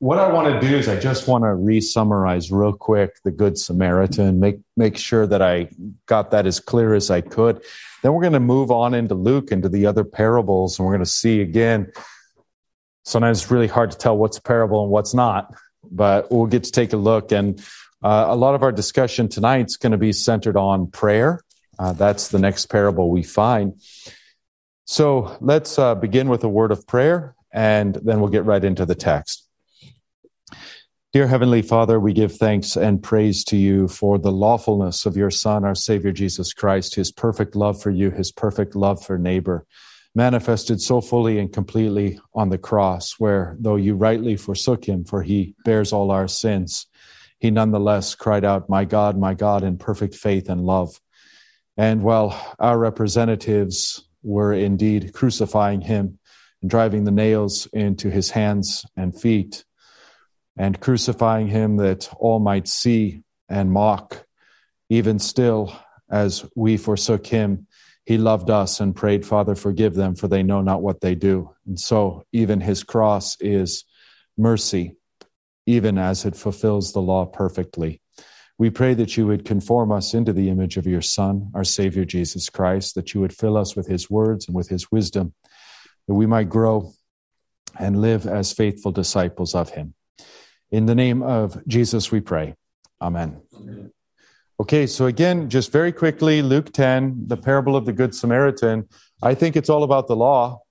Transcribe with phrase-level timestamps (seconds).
[0.00, 3.58] what I want to do is I just want to re-summarize real quick the Good
[3.58, 5.68] Samaritan, make make sure that I
[6.06, 7.62] got that as clear as I could.
[8.02, 11.04] Then we're going to move on into Luke into the other parables, and we're going
[11.04, 11.92] to see again.
[13.04, 15.52] Sometimes it's really hard to tell what's a parable and what's not,
[15.90, 17.32] but we'll get to take a look.
[17.32, 17.58] And
[18.02, 21.40] uh, a lot of our discussion tonight is going to be centered on prayer.
[21.78, 23.80] Uh, that's the next parable we find.
[24.84, 28.86] So let's uh, begin with a word of prayer, and then we'll get right into
[28.86, 29.47] the text.
[31.14, 35.30] Dear Heavenly Father, we give thanks and praise to you for the lawfulness of your
[35.30, 39.64] Son, our Savior Jesus Christ, his perfect love for you, his perfect love for neighbor,
[40.14, 45.22] manifested so fully and completely on the cross, where though you rightly forsook him, for
[45.22, 46.84] he bears all our sins,
[47.38, 51.00] he nonetheless cried out, My God, my God, in perfect faith and love.
[51.78, 56.18] And while our representatives were indeed crucifying him
[56.60, 59.64] and driving the nails into his hands and feet,
[60.58, 64.26] and crucifying him that all might see and mock.
[64.90, 65.72] Even still,
[66.10, 67.66] as we forsook him,
[68.04, 71.54] he loved us and prayed, Father, forgive them, for they know not what they do.
[71.66, 73.84] And so, even his cross is
[74.36, 74.96] mercy,
[75.66, 78.00] even as it fulfills the law perfectly.
[78.56, 82.04] We pray that you would conform us into the image of your Son, our Savior
[82.04, 85.34] Jesus Christ, that you would fill us with his words and with his wisdom,
[86.08, 86.92] that we might grow
[87.78, 89.94] and live as faithful disciples of him.
[90.70, 92.54] In the name of Jesus, we pray.
[93.00, 93.40] Amen.
[94.60, 98.88] Okay, so again, just very quickly, Luke 10, the parable of the Good Samaritan.
[99.22, 100.62] I think it's all about the law.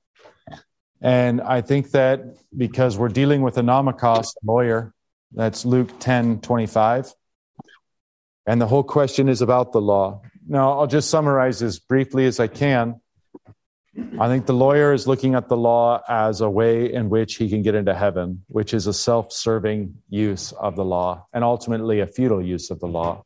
[1.01, 2.21] And I think that
[2.55, 4.93] because we're dealing with a nomikos lawyer,
[5.31, 7.13] that's Luke 10 25.
[8.45, 10.21] And the whole question is about the law.
[10.47, 13.01] Now, I'll just summarize as briefly as I can.
[14.19, 17.49] I think the lawyer is looking at the law as a way in which he
[17.49, 21.99] can get into heaven, which is a self serving use of the law and ultimately
[21.99, 23.23] a futile use of the law.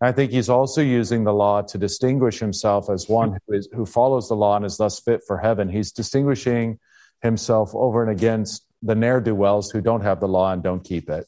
[0.00, 3.86] I think he's also using the law to distinguish himself as one who, is, who
[3.86, 5.68] follows the law and is thus fit for heaven.
[5.68, 6.78] He's distinguishing
[7.22, 10.84] himself over and against the ne'er do wells who don't have the law and don't
[10.84, 11.26] keep it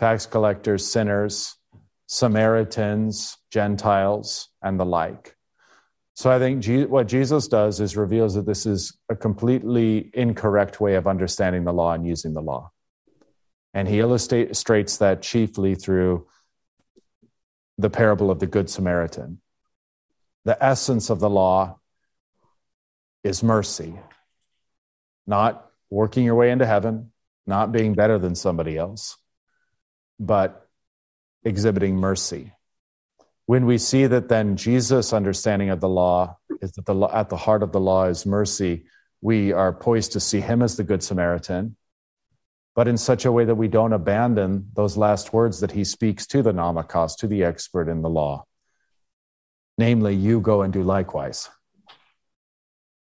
[0.00, 1.56] tax collectors, sinners,
[2.06, 5.36] Samaritans, Gentiles, and the like.
[6.14, 10.94] So I think what Jesus does is reveals that this is a completely incorrect way
[10.96, 12.72] of understanding the law and using the law.
[13.72, 16.26] And he illustrates that chiefly through
[17.78, 19.40] the parable of the Good Samaritan.
[20.44, 21.78] The essence of the law
[23.22, 23.94] is mercy,
[25.26, 27.12] not working your way into heaven,
[27.46, 29.16] not being better than somebody else,
[30.18, 30.68] but
[31.44, 32.52] exhibiting mercy
[33.50, 37.36] when we see that then Jesus' understanding of the law is that the, at the
[37.36, 38.84] heart of the law is mercy,
[39.22, 41.74] we are poised to see him as the Good Samaritan,
[42.76, 46.28] but in such a way that we don't abandon those last words that he speaks
[46.28, 48.44] to the nomikos, to the expert in the law.
[49.76, 51.48] Namely, you go and do likewise.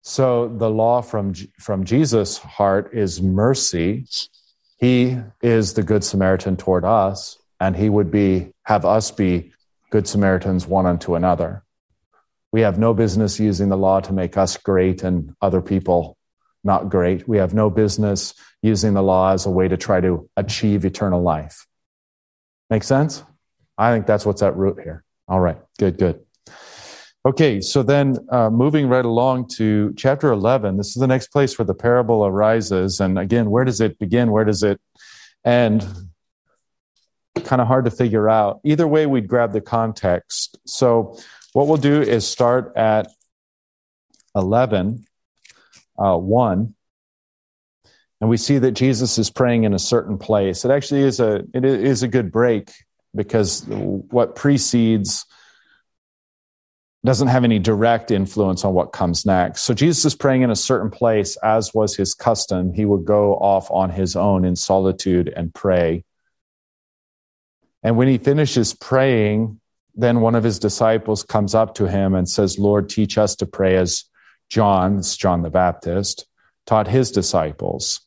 [0.03, 4.05] So the law from, from Jesus' heart is mercy.
[4.77, 9.55] He is the Good Samaritan toward us, and he would be have us be
[9.91, 11.63] Good Samaritans one unto another.
[12.53, 16.17] We have no business using the law to make us great and other people
[16.67, 17.27] not great.
[17.27, 21.23] We have no business using the law as a way to try to achieve eternal
[21.23, 21.67] life.
[22.69, 23.23] Make sense?
[23.79, 25.05] I think that's what's at root here.
[25.29, 26.21] All right, good, good.
[27.25, 31.59] Okay, so then uh, moving right along to chapter 11, this is the next place
[31.59, 33.01] where the parable arises.
[33.01, 34.31] And again, where does it begin?
[34.31, 34.81] Where does it
[35.45, 35.85] end?
[37.47, 38.61] Kind of hard to figure out.
[38.65, 40.59] Either way, we'd grab the context.
[40.67, 41.19] So,
[41.53, 43.09] what we'll do is start at
[44.35, 45.07] 11,
[45.99, 46.75] uh, 1.
[48.21, 50.65] And we see that Jesus is praying in a certain place.
[50.65, 52.71] It actually is a it is a good break
[53.15, 55.27] because what precedes
[57.05, 59.63] doesn't have any direct influence on what comes next.
[59.63, 62.73] So Jesus is praying in a certain place, as was his custom.
[62.73, 66.05] He would go off on his own in solitude and pray.
[67.87, 69.61] And when he finishes praying,
[69.95, 73.47] then one of his disciples comes up to him and says, Lord, teach us to
[73.47, 74.07] pray as
[74.49, 76.27] John, John the Baptist,
[76.67, 78.01] taught his disciples.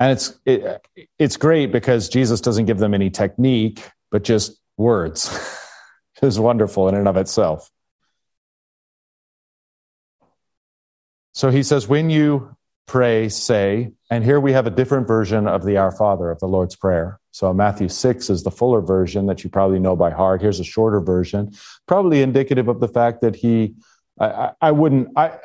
[0.00, 0.84] And it's, it,
[1.20, 5.30] it's great because Jesus doesn't give them any technique, but just words.
[6.22, 7.70] it's wonderful in and of itself.
[11.32, 12.56] So he says, when you
[12.90, 16.48] pray, say, and here we have a different version of the Our Father, of the
[16.48, 17.20] Lord's Prayer.
[17.30, 20.42] So Matthew 6 is the fuller version that you probably know by heart.
[20.42, 21.52] Here's a shorter version,
[21.86, 23.76] probably indicative of the fact that he,
[24.18, 25.38] I, I wouldn't, I,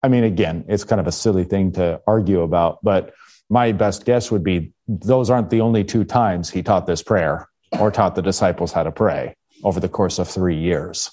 [0.00, 3.12] I mean, again, it's kind of a silly thing to argue about, but
[3.50, 7.48] my best guess would be those aren't the only two times he taught this prayer
[7.80, 9.34] or taught the disciples how to pray
[9.64, 11.10] over the course of three years.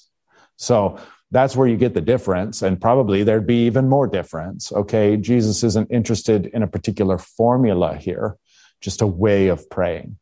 [0.54, 1.00] So
[1.34, 2.62] that's where you get the difference.
[2.62, 4.72] And probably there'd be even more difference.
[4.72, 5.16] Okay.
[5.16, 8.36] Jesus isn't interested in a particular formula here,
[8.80, 10.16] just a way of praying.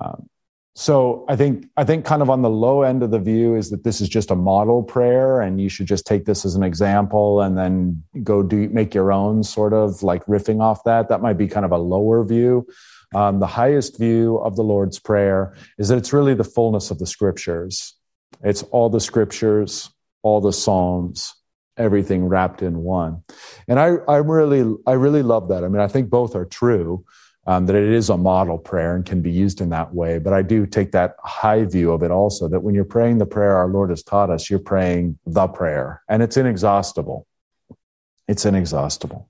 [0.00, 0.28] Um,
[0.74, 3.68] so I think I think kind of on the low end of the view is
[3.70, 6.62] that this is just a model prayer, and you should just take this as an
[6.62, 11.10] example and then go do make your own sort of like riffing off that.
[11.10, 12.66] That might be kind of a lower view.
[13.14, 16.98] Um, the highest view of the Lord's Prayer is that it's really the fullness of
[16.98, 17.94] the Scriptures.
[18.42, 19.90] It's all the Scriptures,
[20.22, 21.34] all the Psalms,
[21.76, 23.22] everything wrapped in one.
[23.68, 25.64] And I, I really, I really love that.
[25.64, 27.04] I mean, I think both are true
[27.46, 30.18] um, that it is a model prayer and can be used in that way.
[30.18, 33.26] But I do take that high view of it also that when you're praying the
[33.26, 37.26] prayer our Lord has taught us, you're praying the prayer and it's inexhaustible.
[38.28, 39.28] It's inexhaustible.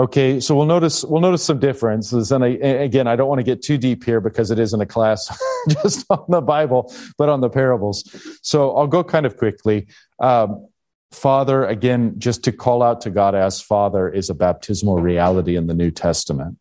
[0.00, 3.42] Okay, so we'll notice we'll notice some differences, and I, again, I don't want to
[3.42, 5.28] get too deep here because it isn't a class
[5.82, 8.08] just on the Bible, but on the parables.
[8.40, 9.88] So I'll go kind of quickly.
[10.20, 10.68] Um,
[11.10, 15.66] Father, again, just to call out to God as Father is a baptismal reality in
[15.66, 16.58] the New Testament.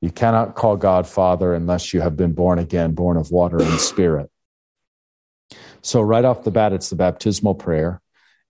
[0.00, 3.80] You cannot call God Father unless you have been born again, born of water and
[3.80, 4.30] spirit.
[5.82, 8.00] So, right off the bat, it's the baptismal prayer.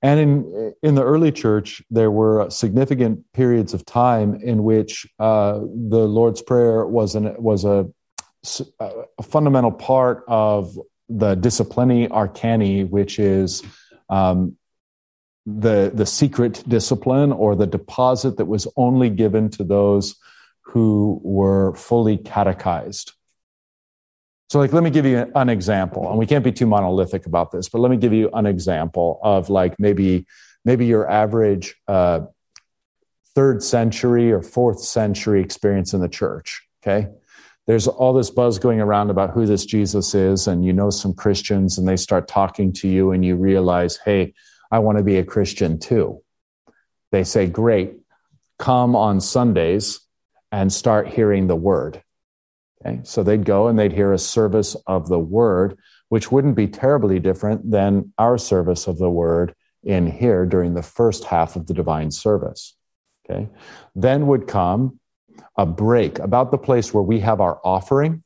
[0.05, 5.61] And in, in the early church, there were significant periods of time in which uh,
[5.61, 7.89] the Lord's Prayer was, an, was a,
[8.81, 10.79] a, fundamental part of
[11.09, 13.63] the disciplina arcani, which is
[14.11, 14.59] um,
[15.47, 20.17] the, the secret discipline or the deposit that was only given to those
[20.61, 23.15] who were fully catechized.
[24.55, 27.51] So, like, let me give you an example, and we can't be too monolithic about
[27.51, 30.27] this, but let me give you an example of like maybe
[30.65, 32.21] maybe your average uh,
[33.35, 36.63] third century or fourth century experience in the church.
[36.81, 37.09] Okay,
[37.67, 41.15] there's all this buzz going around about who this Jesus is, and you know some
[41.15, 44.35] Christians, and they start talking to you, and you realize, hey,
[44.71, 46.23] I want to be a Christian too.
[47.11, 47.95] They say, great,
[48.61, 49.99] come on Sundays
[50.53, 52.04] and start hearing the word.
[52.85, 53.01] Okay?
[53.05, 55.79] So they'd go and they'd hear a service of the word,
[56.09, 60.83] which wouldn't be terribly different than our service of the word in here during the
[60.83, 62.77] first half of the divine service.
[63.25, 63.49] Okay.
[63.95, 65.01] Then would come
[65.57, 68.23] a break about the place where we have our offering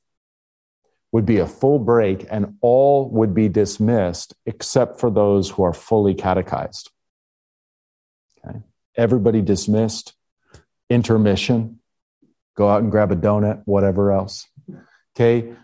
[1.12, 5.72] would be a full break and all would be dismissed except for those who are
[5.72, 6.90] fully catechized.
[8.44, 8.58] Okay.
[8.96, 10.14] Everybody dismissed,
[10.90, 11.77] intermission,
[12.58, 14.44] Go out and grab a donut, whatever else.
[15.14, 15.54] Okay.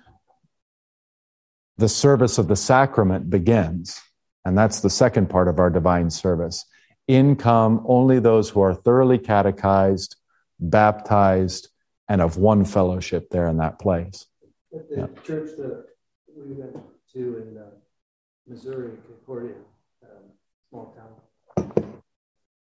[1.77, 4.01] The service of the sacrament begins.
[4.45, 6.65] And that's the second part of our divine service.
[7.09, 10.15] In come only those who are thoroughly catechized,
[10.61, 11.69] baptized,
[12.09, 14.27] and of one fellowship there in that place.
[14.73, 15.23] At the yeah.
[15.25, 15.87] church that
[16.29, 16.77] we went
[17.15, 17.71] to in uh,
[18.47, 19.57] Missouri, Concordia,
[20.05, 20.31] um,
[20.71, 20.97] small
[21.57, 22.03] town,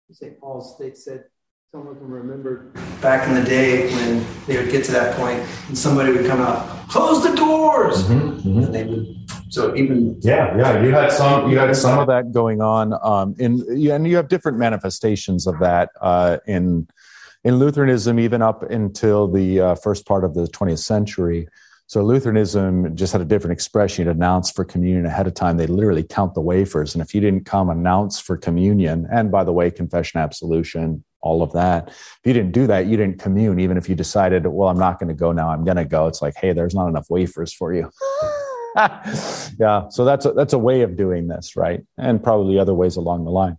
[0.10, 0.40] St.
[0.40, 1.26] Paul's, they said
[1.74, 2.66] some of them remember
[3.02, 5.40] back in the day when they would get to that point
[5.70, 8.64] and somebody would come out, close the doors, mm-hmm, mm-hmm.
[8.64, 9.16] and they would.
[9.48, 13.36] So even yeah, yeah, you had some you had some of that going on um,
[13.40, 16.90] in and you have different manifestations of that uh, in
[17.46, 21.48] in Lutheranism even up until the uh, first part of the 20th century.
[21.88, 24.06] So Lutheranism just had a different expression.
[24.06, 25.56] You'd announce for communion ahead of time.
[25.56, 26.96] They literally count the wafers.
[26.96, 31.44] And if you didn't come announce for communion, and by the way, confession, absolution, all
[31.44, 31.90] of that.
[31.90, 33.60] If you didn't do that, you didn't commune.
[33.60, 36.08] Even if you decided, well, I'm not going to go now, I'm going to go.
[36.08, 37.90] It's like, hey, there's not enough wafers for you.
[38.78, 39.90] yeah.
[39.90, 41.82] So that's a, that's a way of doing this, right?
[41.98, 43.58] And probably other ways along the line.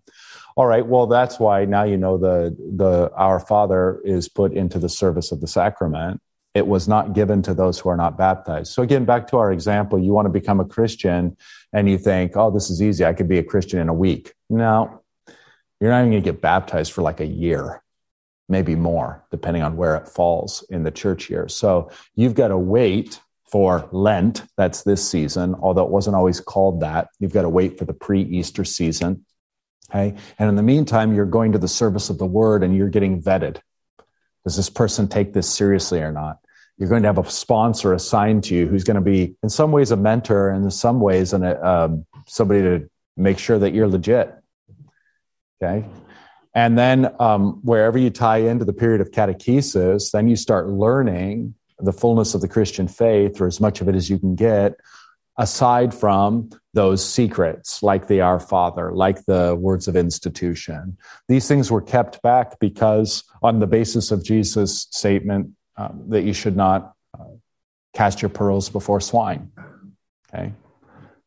[0.57, 0.87] All right.
[0.87, 5.33] Well, that's why now you know the the Our Father is put into the service
[5.33, 6.21] of the sacrament
[6.55, 8.73] it was not given to those who are not baptized.
[8.73, 11.37] So again, back to our example, you want to become a Christian
[11.73, 13.05] and you think, oh, this is easy.
[13.05, 14.35] I could be a Christian in a week.
[14.51, 15.02] No,
[15.83, 17.83] you're not even going to get baptized for like a year,
[18.49, 21.49] maybe more, depending on where it falls in the church year.
[21.49, 23.19] So you've got to wait
[23.51, 24.45] for Lent.
[24.57, 27.09] That's this season, although it wasn't always called that.
[27.19, 29.27] You've got to wait for the pre Easter season.
[29.91, 30.17] Okay.
[30.39, 33.21] And in the meantime, you're going to the service of the word and you're getting
[33.21, 33.59] vetted.
[34.45, 36.39] Does this person take this seriously or not?
[36.79, 39.73] You're going to have a sponsor assigned to you who's going to be, in some
[39.73, 43.89] ways, a mentor, and in some ways, an, um, somebody to make sure that you're
[43.89, 44.33] legit.
[45.63, 45.87] Okay.
[46.55, 51.55] And then um, wherever you tie into the period of catechesis, then you start learning
[51.79, 54.75] the fullness of the Christian faith, or as much of it as you can get,
[55.39, 60.97] aside from those secrets like the Our Father, like the words of institution.
[61.29, 66.35] These things were kept back because, on the basis of Jesus' statement um, that you
[66.35, 67.25] should not uh,
[67.95, 69.51] cast your pearls before swine.
[70.33, 70.53] Okay?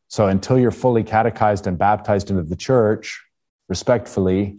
[0.08, 3.25] So until you're fully catechized and baptized into the church,
[3.68, 4.58] respectfully,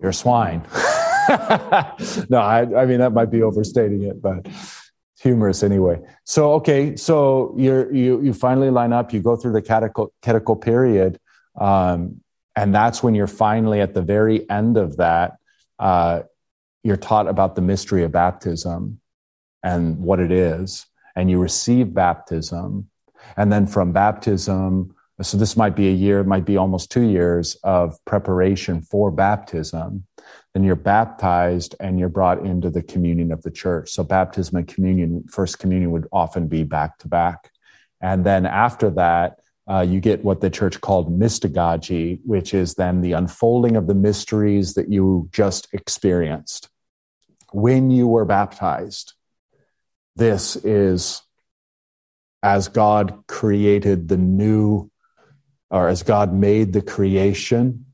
[0.00, 0.62] you're a swine.
[2.28, 4.46] no, I, I mean, that might be overstating it, but
[5.20, 6.00] humorous anyway.
[6.24, 9.12] So okay, so you're you you finally line up.
[9.12, 11.18] You go through the catechal period,
[11.58, 12.20] um,
[12.56, 15.36] and that's when you're finally at the very end of that.
[15.78, 16.22] Uh,
[16.82, 19.00] you're taught about the mystery of baptism
[19.62, 22.88] and what it is, and you receive baptism,
[23.36, 24.94] and then from baptism.
[25.22, 29.10] So this might be a year, it might be almost two years of preparation for
[29.10, 30.06] baptism
[30.54, 33.90] then you're baptized and you're brought into the communion of the church.
[33.90, 37.50] So baptism and communion, first communion would often be back to back.
[38.00, 39.38] And then after that,
[39.70, 43.94] uh, you get what the church called mystagogy, which is then the unfolding of the
[43.94, 46.68] mysteries that you just experienced
[47.52, 49.12] when you were baptized.
[50.16, 51.22] This is
[52.42, 54.90] as God created the new,
[55.70, 57.86] or as God made the creation,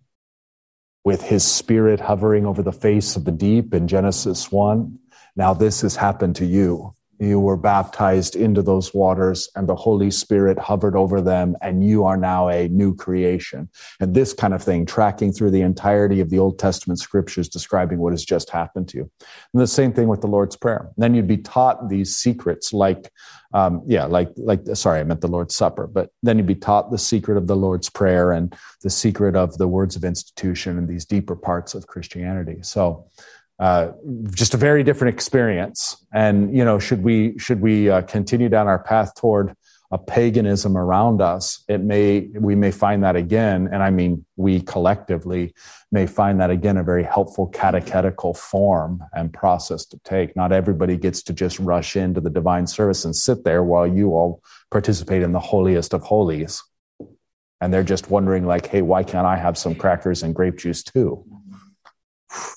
[1.07, 4.99] with his spirit hovering over the face of the deep in Genesis 1.
[5.37, 6.96] Now this has happened to you.
[7.19, 12.05] You were baptized into those waters and the Holy Spirit hovered over them and you
[12.05, 13.69] are now a new creation.
[14.01, 17.99] And this kind of thing, tracking through the entirety of the Old Testament scriptures describing
[17.99, 19.11] what has just happened to you.
[19.53, 20.91] And the same thing with the Lord's Prayer.
[20.97, 23.11] Then you'd be taught these secrets like
[23.57, 25.87] um, yeah, like like sorry, I meant the Lord's Supper.
[25.87, 29.57] But then you'd be taught the secret of the Lord's Prayer and the secret of
[29.57, 32.59] the words of institution and these deeper parts of Christianity.
[32.63, 33.07] So,
[33.59, 33.93] uh,
[34.33, 35.97] just a very different experience.
[36.13, 39.55] And you know, should we should we uh, continue down our path toward
[39.91, 44.61] a paganism around us, it may we may find that again, and I mean we
[44.61, 45.55] collectively
[45.93, 50.35] may find that again a very helpful catechetical form and process to take.
[50.35, 54.11] Not everybody gets to just rush into the divine service and sit there while you
[54.11, 56.63] all participate in the holiest of holies.
[57.61, 60.83] And they're just wondering, like, hey, why can't I have some crackers and grape juice
[60.83, 61.25] too?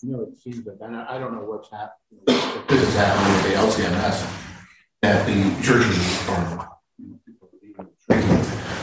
[0.02, 2.22] You know, it seems like, I don't know what's happening.
[2.28, 4.46] Is happening with the LCMS,
[5.02, 6.70] that the churches are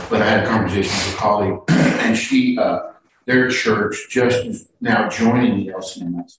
[0.08, 2.92] but I had a conversation with a colleague, and she, uh,
[3.24, 6.38] their church just is now joining the LCMS.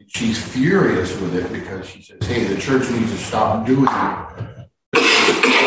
[0.00, 3.86] And she's furious with it because she says, hey, the church needs to stop doing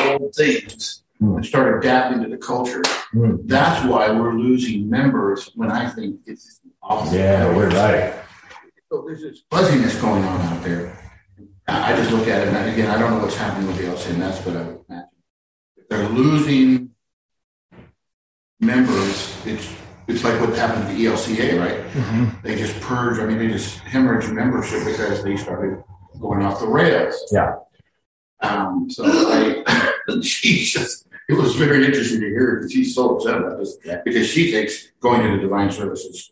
[0.09, 1.35] old things mm.
[1.35, 2.81] and start adapting to the culture.
[3.13, 3.41] Mm.
[3.45, 7.17] That's why we're losing members when I think it's opposite.
[7.17, 8.13] Yeah, we're right.
[8.91, 10.97] So there's this fuzziness going on out there.
[11.67, 14.43] I just look at it, and again, I don't know what's happening with the LCMS,
[14.43, 15.09] but I would imagine
[15.89, 16.91] they're losing
[18.59, 19.45] members.
[19.45, 19.69] It's
[20.07, 21.93] it's like what happened to the ELCA, right?
[21.93, 22.25] Mm-hmm.
[22.41, 23.21] They just purged.
[23.21, 25.83] I mean, they just hemorrhaged membership because they started
[26.19, 27.15] going off the rails.
[27.31, 27.55] Yeah.
[28.41, 31.05] Um, so I, she's just.
[31.29, 34.91] It was very interesting to hear because she's so upset about this because she thinks
[34.99, 36.31] going to the divine services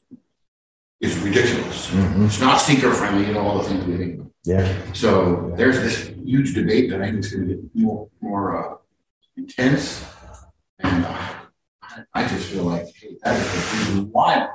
[0.99, 1.91] is ridiculous.
[1.91, 2.25] Mm-hmm.
[2.25, 4.21] It's not seeker friendly, you know, all the things we think.
[4.43, 4.75] Yeah.
[4.93, 8.77] So there's this huge debate that I think is going to get more more uh,
[9.35, 10.03] intense,
[10.79, 11.33] and uh,
[12.13, 14.47] I just feel like hey, that is the reason why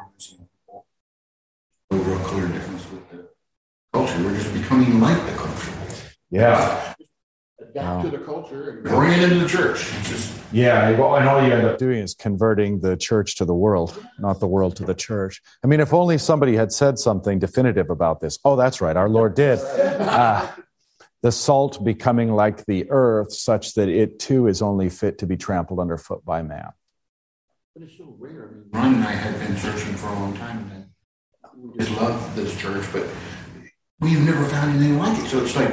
[1.88, 3.28] we're losing real clear difference with the
[3.92, 4.24] culture.
[4.24, 5.72] We're just becoming like the culture.
[6.30, 6.91] Yeah.
[7.74, 8.10] Adapt wow.
[8.10, 9.90] to the culture and bring it into the church.
[10.04, 13.54] Just, yeah, well, and all you end up doing is converting the church to the
[13.54, 15.40] world, not the world to the church.
[15.64, 18.38] I mean, if only somebody had said something definitive about this.
[18.44, 19.58] Oh, that's right, our Lord did.
[19.58, 20.46] Uh,
[21.22, 25.38] the salt becoming like the earth, such that it too is only fit to be
[25.38, 26.68] trampled underfoot by man.
[27.74, 28.50] But it's so rare.
[28.50, 31.98] I mean, Ron and I have been searching for a long time, and we just
[31.98, 33.06] love this church, but
[34.00, 35.28] we've never found anything like it.
[35.28, 35.72] So it's like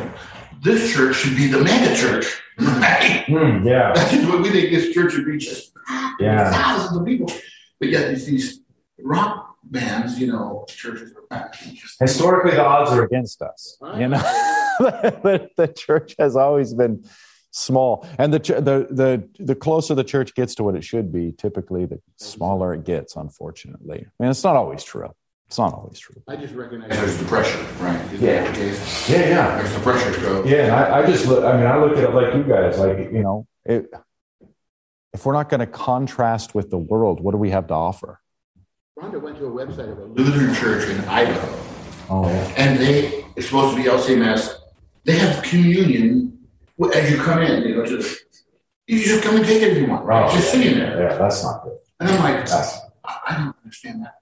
[0.62, 3.26] this church should be the mega church, right?
[3.28, 4.72] Mm, yeah, that's just what we think.
[4.72, 5.72] This church should be just
[6.20, 6.52] yeah.
[6.52, 7.32] thousands of people,
[7.80, 8.60] but yet these, these
[9.02, 11.58] rock bands, you know, churches are packed.
[12.00, 13.78] Historically, the odds are against us.
[13.98, 14.18] You know,
[14.80, 17.04] the, the church has always been
[17.52, 21.32] small and the the the the closer the church gets to what it should be
[21.32, 25.10] typically the smaller it gets unfortunately I mean it's not always true
[25.50, 29.30] it's not always true i just recognize there's the pressure right Is yeah the yeah
[29.30, 31.98] yeah there's the pressure to go yeah I, I, just look i mean i look
[31.98, 33.92] at it like you guys like you know it,
[35.12, 38.20] if we're not going to contrast with the world what do we have to offer
[39.00, 41.66] Rhonda went to a website of a Lutheran church in Idaho.
[42.10, 42.54] Oh, yeah.
[42.58, 44.56] And they, it's supposed to be LCMS.
[45.06, 46.38] They have communion
[46.94, 48.18] as you come in, you know, to the,
[48.88, 50.04] You just come and take it if you want.
[50.04, 50.26] Right?
[50.26, 51.02] It's just sitting there.
[51.02, 51.78] Yeah, that's not good.
[52.02, 54.16] And I'm like, that's, I don't understand that.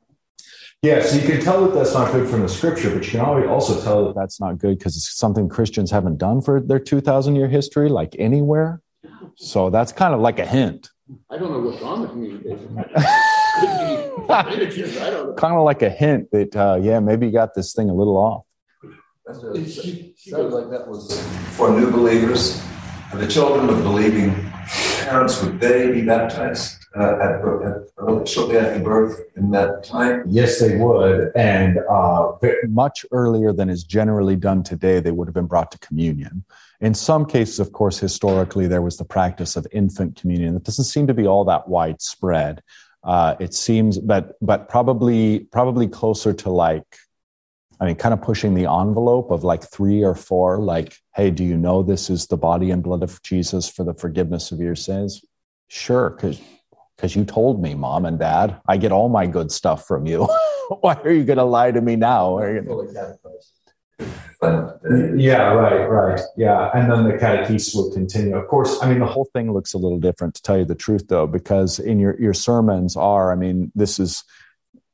[0.84, 3.50] Yeah, so you can tell that that's not good from the scripture, but you can
[3.50, 7.36] also tell that that's not good because it's something Christians haven't done for their 2,000
[7.36, 8.81] year history, like anywhere.
[9.36, 10.89] So that's kind of like a hint.
[11.31, 12.75] I don't know what's wrong with communication.
[15.36, 18.17] kind of like a hint that, uh, yeah, maybe you got this thing a little
[18.17, 18.43] off.
[19.34, 22.62] Sounds like that was for new believers.
[23.12, 24.51] And the children of believing
[25.07, 26.87] parents, would they be baptized?
[26.97, 30.23] uh, at, at, shortly after birth in that time?
[30.27, 31.31] Yes, they would.
[31.35, 32.33] And uh,
[32.67, 36.43] much earlier than is generally done today, they would have been brought to communion.
[36.81, 40.53] In some cases, of course, historically, there was the practice of infant communion.
[40.53, 42.61] That doesn't seem to be all that widespread.
[43.03, 46.97] Uh, it seems, but but probably probably closer to like,
[47.79, 50.60] I mean, kind of pushing the envelope of like three or four.
[50.60, 53.93] Like, hey, do you know this is the body and blood of Jesus for the
[53.93, 55.24] forgiveness of your sins?
[55.67, 56.41] Sure, because
[56.96, 60.27] because you told me, mom and dad, I get all my good stuff from you.
[60.81, 62.39] Why are you going to lie to me now?
[64.41, 64.74] Uh,
[65.15, 66.19] yeah, right, right.
[66.36, 66.72] Yeah.
[66.74, 68.36] And then the catechesis will continue.
[68.36, 70.75] Of course, I mean, the whole thing looks a little different to tell you the
[70.75, 74.24] truth, though, because in your, your sermons are, I mean, this is,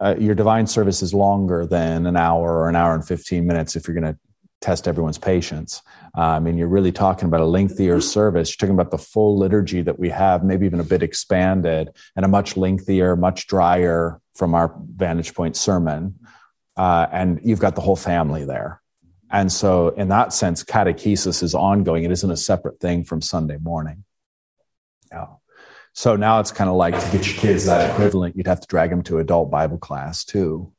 [0.03, 3.75] uh, your divine service is longer than an hour or an hour and 15 minutes
[3.75, 4.19] if you're going to
[4.59, 5.81] test everyone's patience.
[6.17, 8.49] Uh, I mean, you're really talking about a lengthier service.
[8.49, 12.25] You're talking about the full liturgy that we have, maybe even a bit expanded, and
[12.25, 16.17] a much lengthier, much drier, from our vantage point, sermon.
[16.75, 18.81] Uh, and you've got the whole family there.
[19.31, 22.03] And so, in that sense, catechesis is ongoing.
[22.03, 24.03] It isn't a separate thing from Sunday morning.
[25.11, 25.27] Yeah.
[25.93, 28.67] So now it's kind of like to get your kids that equivalent, you'd have to
[28.67, 30.73] drag them to adult Bible class too,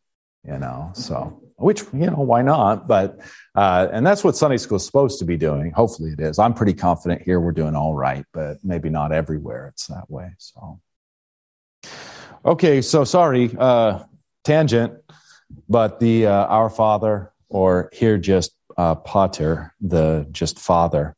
[0.45, 0.91] you know.
[0.95, 2.89] So which you know why not?
[2.89, 3.21] But
[3.55, 5.71] uh, and that's what sunday school is supposed to be doing.
[5.71, 6.39] Hopefully it is.
[6.41, 10.33] I'm pretty confident here we're doing all right but maybe not everywhere it's that way
[10.39, 10.81] so.
[12.45, 14.03] Okay so sorry uh,
[14.43, 14.95] tangent
[15.69, 21.15] but the uh, our father or here just uh, pater the just father.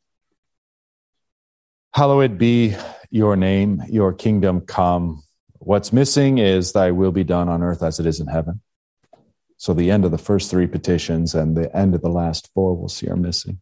[1.93, 2.75] Hallowed be
[3.09, 5.23] your name your kingdom come
[5.59, 8.61] what's missing is thy will be done on earth as it is in heaven
[9.57, 12.75] so the end of the first three petitions and the end of the last four
[12.75, 13.59] we'll see are missing.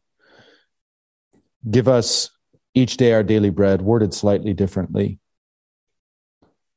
[1.70, 2.30] Give us
[2.74, 5.20] each day our daily bread, worded slightly differently.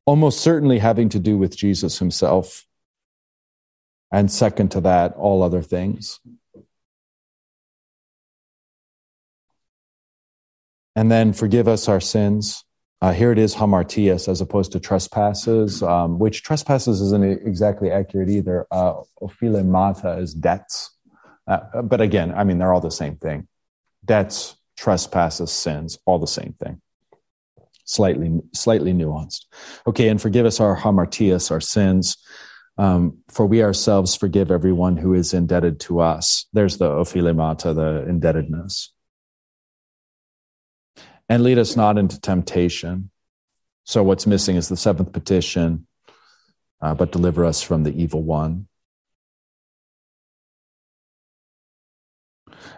[0.06, 2.64] Almost certainly having to do with Jesus himself.
[4.12, 6.20] And second to that, all other things.
[10.98, 12.64] And then forgive us our sins
[13.00, 18.28] uh, here it is hamartias as opposed to trespasses, um, which trespasses isn't exactly accurate
[18.28, 18.66] either.
[18.70, 20.90] Uh, ophilemata is debts.
[21.46, 23.46] Uh, but again, I mean, they're all the same thing.
[24.04, 26.80] Debts, trespasses, sins, all the same thing.
[27.84, 29.44] Slightly, slightly nuanced.
[29.86, 32.16] Okay, and forgive us our hamartias, our sins,
[32.76, 36.46] um, for we ourselves forgive everyone who is indebted to us.
[36.52, 38.92] There's the ophilemata, the indebtedness
[41.28, 43.10] and lead us not into temptation.
[43.84, 45.86] So, what's missing is the seventh petition,
[46.80, 48.68] uh, but deliver us from the evil one.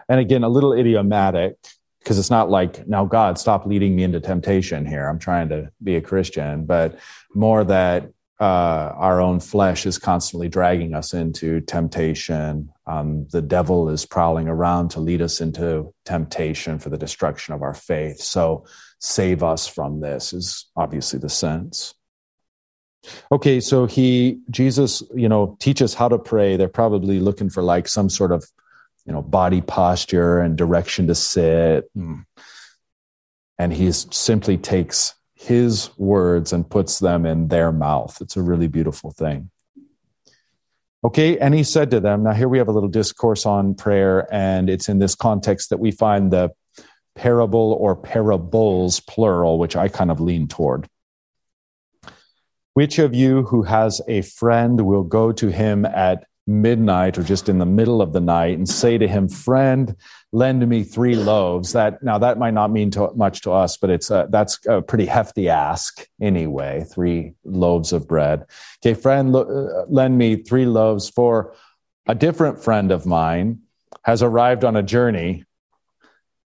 [0.09, 1.57] And again, a little idiomatic
[2.01, 5.07] because it's not like, now, God, stop leading me into temptation here.
[5.07, 6.99] I'm trying to be a Christian, but
[7.35, 8.11] more that
[8.41, 12.71] uh, our own flesh is constantly dragging us into temptation.
[12.87, 17.61] Um, the devil is prowling around to lead us into temptation for the destruction of
[17.61, 18.21] our faith.
[18.21, 18.65] So,
[18.99, 21.95] save us from this is obviously the sense.
[23.31, 26.57] Okay, so he, Jesus, you know, teaches how to pray.
[26.57, 28.45] They're probably looking for like some sort of,
[29.07, 31.91] you know, body posture and direction to sit.
[33.59, 38.21] And he simply takes his words and puts them in their mouth.
[38.21, 39.51] It's a really beautiful thing.
[41.03, 44.29] Okay, and he said to them, now here we have a little discourse on prayer,
[44.31, 46.51] and it's in this context that we find the
[47.15, 50.87] parable or parables, plural, which I kind of lean toward.
[52.75, 57.49] Which of you who has a friend will go to him at midnight or just
[57.49, 59.95] in the middle of the night and say to him, Friend,
[60.33, 61.73] lend me three loaves.
[61.73, 64.83] That now that might not mean to, much to us, but it's a, that's a
[64.83, 66.85] pretty hefty ask anyway.
[66.93, 68.47] Three loaves of bread.
[68.85, 69.43] Okay, friend, lo-
[69.83, 71.55] uh, lend me three loaves for
[72.07, 73.61] a different friend of mine
[74.03, 75.45] has arrived on a journey.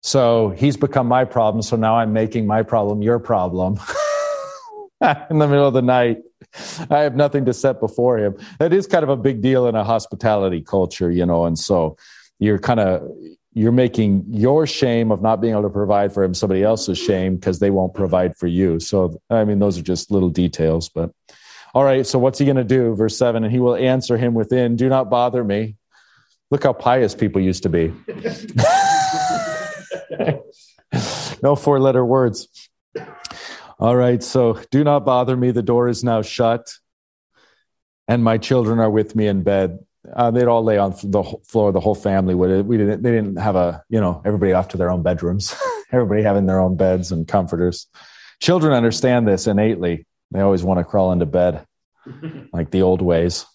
[0.03, 1.63] So he's become my problem.
[1.63, 3.79] So now I'm making my problem your problem
[5.31, 6.19] in the middle of the night.
[6.91, 8.37] I have nothing to set before him.
[8.59, 11.97] That is kind of a big deal in a hospitality culture, you know, and so
[12.39, 13.11] you're kind of
[13.53, 17.35] you're making your shame of not being able to provide for him somebody else's shame
[17.35, 18.79] because they won't provide for you.
[18.79, 21.11] So, I mean, those are just little details, but
[21.75, 22.07] all right.
[22.07, 22.95] So, what's he going to do?
[22.95, 25.77] Verse seven, and he will answer him within, Do not bother me.
[26.51, 27.93] Look how pious people used to be.
[31.43, 32.69] no four letter words.
[33.81, 34.23] All right.
[34.23, 35.53] So, do not bother me.
[35.53, 36.71] The door is now shut,
[38.07, 39.79] and my children are with me in bed.
[40.15, 41.73] Uh, they'd all lay on the floor.
[41.73, 42.67] The whole family would.
[42.67, 43.03] We didn't.
[43.03, 43.83] They didn't have a.
[43.89, 45.55] You know, everybody off to their own bedrooms.
[45.93, 47.87] everybody having their own beds and comforters.
[48.39, 50.07] Children understand this innately.
[50.31, 51.67] They always want to crawl into bed,
[52.53, 53.47] like the old ways.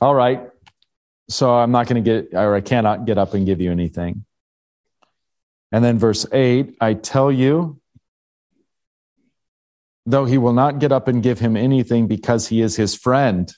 [0.00, 0.48] All right.
[1.28, 4.24] So I'm not going to get, or I cannot get up and give you anything.
[5.72, 7.80] And then verse 8 I tell you,
[10.06, 13.52] though he will not get up and give him anything because he is his friend.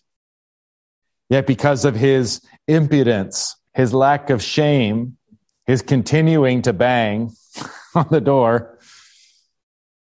[1.29, 5.17] Yet, because of his impudence, his lack of shame,
[5.65, 7.31] his continuing to bang
[7.95, 8.79] on the door,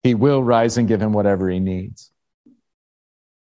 [0.05, 2.13] he will rise and give him whatever he needs.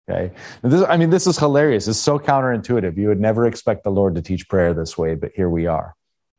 [0.10, 0.34] Okay.
[0.62, 1.88] This, I mean, this is hilarious.
[1.89, 2.97] It's so counterintuitive.
[2.97, 5.95] You would never expect the Lord to teach prayer this way, but here we are.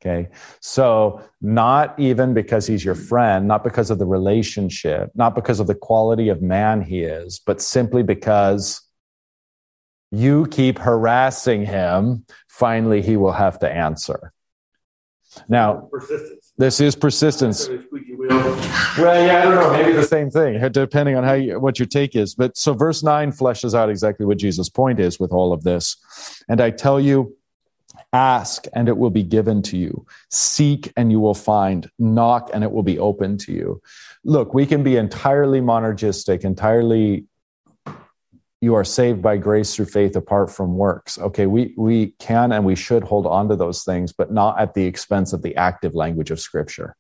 [0.07, 0.29] Okay.
[0.61, 5.67] So, not even because he's your friend, not because of the relationship, not because of
[5.67, 8.83] the quality of man he is, but simply because
[10.11, 14.33] you keep harassing him, finally he will have to answer.
[15.49, 16.53] Now, persistence.
[16.59, 17.69] this is persistence.
[17.69, 19.73] Well, yeah, I don't know.
[19.73, 22.35] Maybe the same thing, depending on how you, what your take is.
[22.35, 25.97] But so verse 9 fleshes out exactly what Jesus' point is with all of this.
[26.49, 27.37] And I tell you,
[28.15, 30.07] Ask and it will be given to you.
[30.31, 31.91] Seek and you will find.
[31.99, 33.83] Knock and it will be open to you.
[34.23, 37.27] Look, we can be entirely monergistic, entirely
[38.61, 41.19] you are saved by grace through faith apart from works.
[41.19, 44.75] Okay, we, we can and we should hold on to those things, but not at
[44.75, 46.97] the expense of the active language of Scripture.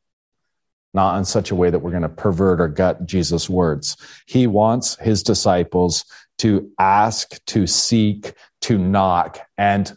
[0.93, 3.97] Not in such a way that we're going to pervert or gut Jesus' words.
[4.27, 6.05] He wants his disciples
[6.39, 9.97] to ask, to seek, to knock, and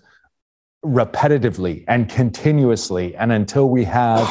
[0.86, 4.28] repetitively and continuously and until we have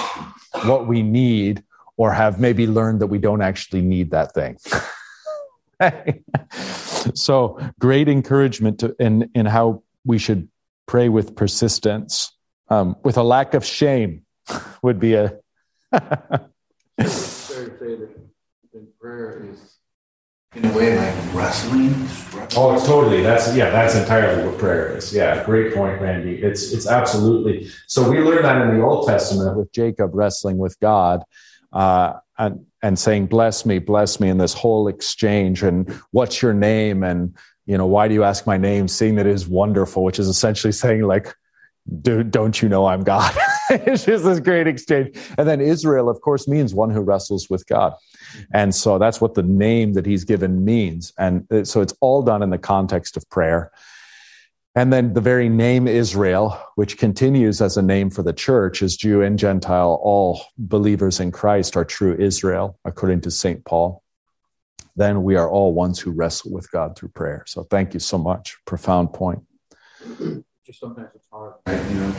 [0.64, 1.62] what we need
[1.96, 4.58] or have maybe learned that we don't actually need that thing.
[7.14, 10.48] so great encouragement to, in, in how we should
[10.86, 12.32] pray with persistence,
[12.68, 14.22] um, with a lack of shame
[14.82, 15.38] would be a.
[19.00, 19.75] Prayer is
[20.54, 21.94] in a way like wrestling.
[22.56, 23.22] Oh, it's totally.
[23.22, 23.70] That's yeah.
[23.70, 25.12] That's entirely what prayer is.
[25.12, 26.36] Yeah, great point, Randy.
[26.36, 27.68] It's it's absolutely.
[27.86, 31.22] So we learn that in the Old Testament with Jacob wrestling with God,
[31.72, 35.62] uh, and and saying, "Bless me, bless me," in this whole exchange.
[35.62, 37.02] And what's your name?
[37.02, 38.86] And you know, why do you ask my name?
[38.88, 41.34] Seeing that it is wonderful, which is essentially saying like,
[42.02, 43.34] "Dude, don't you know I'm God?"
[43.70, 45.16] it's just this great exchange.
[45.38, 47.94] And then Israel, of course, means one who wrestles with God.
[48.52, 51.12] And so that's what the name that he's given means.
[51.18, 53.72] And so it's all done in the context of prayer.
[54.76, 58.94] And then the very name Israel, which continues as a name for the church, is
[58.94, 63.64] Jew and Gentile, all believers in Christ are true Israel, according to St.
[63.64, 64.02] Paul.
[64.94, 67.44] Then we are all ones who wrestle with God through prayer.
[67.46, 68.58] So thank you so much.
[68.66, 69.42] Profound point.
[70.66, 71.90] Just sometimes it's hard, right?
[71.90, 72.12] You know,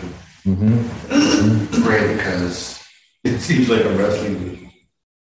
[0.45, 1.83] mm-hmm.
[1.83, 2.81] pray because
[3.25, 4.71] it seems like I'm wrestling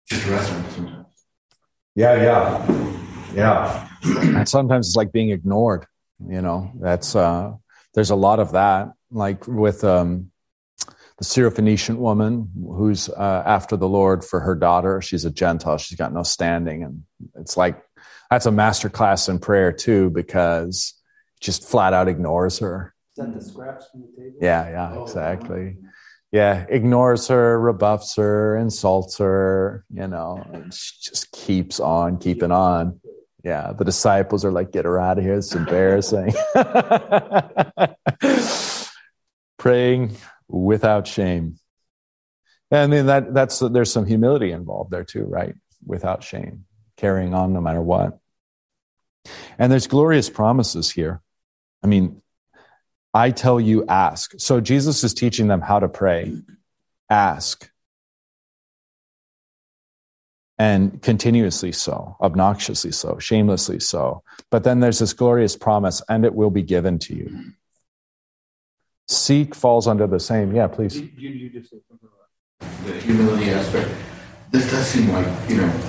[0.05, 1.07] just wrestling sometimes.
[1.93, 2.87] Yeah, yeah,
[3.33, 3.89] yeah.
[4.37, 5.87] And sometimes it's like being ignored.
[6.25, 7.53] You know, that's uh,
[7.93, 8.93] there's a lot of that.
[9.09, 10.31] Like with um,
[11.17, 15.01] the Syrophoenician woman who's uh, after the Lord for her daughter.
[15.01, 15.77] She's a Gentile.
[15.77, 17.03] She's got no standing, and
[17.35, 17.83] it's like
[18.29, 20.93] that's a master class in prayer too, because
[21.41, 22.90] just flat out ignores her.
[23.17, 23.39] That the hmm.
[23.39, 24.37] scraps from the table?
[24.41, 25.77] Yeah, yeah, oh, exactly.
[25.81, 25.89] Wow
[26.31, 33.01] yeah, ignores her, rebuffs her, insults her, you know, she just keeps on keeping on.
[33.43, 35.33] Yeah, the disciples are like, get her out of here.
[35.33, 36.33] It's embarrassing.
[39.57, 40.15] Praying
[40.47, 41.57] without shame.
[42.69, 45.55] And then that that's there's some humility involved there too, right?
[45.85, 48.17] Without shame, carrying on no matter what.
[49.59, 51.21] And there's glorious promises here.
[51.83, 52.21] I mean,
[53.13, 54.33] I tell you, ask.
[54.37, 56.33] So Jesus is teaching them how to pray.
[57.09, 57.69] Ask.
[60.57, 64.21] And continuously so, obnoxiously so, shamelessly so.
[64.51, 67.53] But then there's this glorious promise, and it will be given to you.
[69.07, 70.55] Seek falls under the same.
[70.55, 71.01] Yeah, please.
[71.01, 73.89] You, you just something about the humility aspect.
[74.51, 75.81] This does seem like, you know,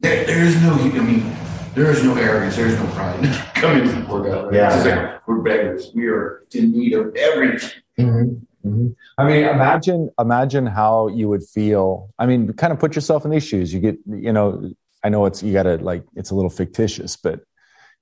[0.00, 1.34] there, there is no, I mean,
[1.74, 3.20] there is no arrogance, there is no pride.
[3.56, 4.52] come into the courthouse.
[4.52, 4.76] Yeah.
[4.76, 5.90] It's like, we're beggars.
[5.94, 7.70] We are in need of everything.
[7.98, 8.68] Mm-hmm.
[8.68, 8.88] Mm-hmm.
[9.18, 12.12] I mean, imagine imagine how you would feel.
[12.18, 13.72] I mean, kind of put yourself in these shoes.
[13.72, 14.72] You get, you know,
[15.04, 17.42] I know it's you got to like it's a little fictitious, but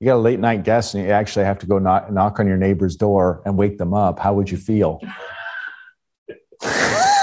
[0.00, 2.46] you got a late night guest and you actually have to go knock, knock on
[2.46, 4.18] your neighbor's door and wake them up.
[4.18, 5.00] How would you feel?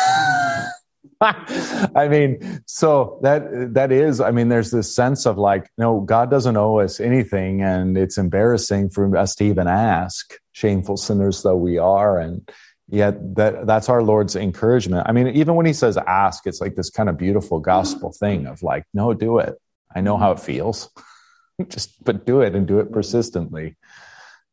[1.96, 4.20] I mean, so that that is.
[4.20, 8.18] I mean, there's this sense of like, no, God doesn't owe us anything, and it's
[8.18, 12.50] embarrassing for us to even ask, shameful sinners though we are, and
[12.90, 15.06] yet that that's our Lord's encouragement.
[15.08, 18.48] I mean, even when He says ask, it's like this kind of beautiful gospel thing
[18.48, 19.62] of like, no, do it.
[19.96, 20.90] I know how it feels,
[21.68, 23.78] just but do it and do it persistently.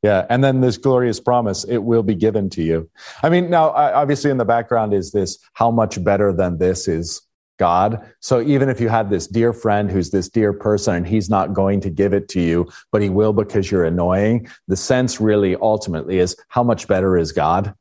[0.03, 2.89] Yeah, and then this glorious promise, it will be given to you.
[3.23, 7.23] I mean, now obviously in the background is this how much better than this is
[7.59, 8.09] God.
[8.21, 11.53] So even if you have this dear friend who's this dear person and he's not
[11.53, 15.57] going to give it to you, but he will because you're annoying, the sense really
[15.57, 17.75] ultimately is how much better is God?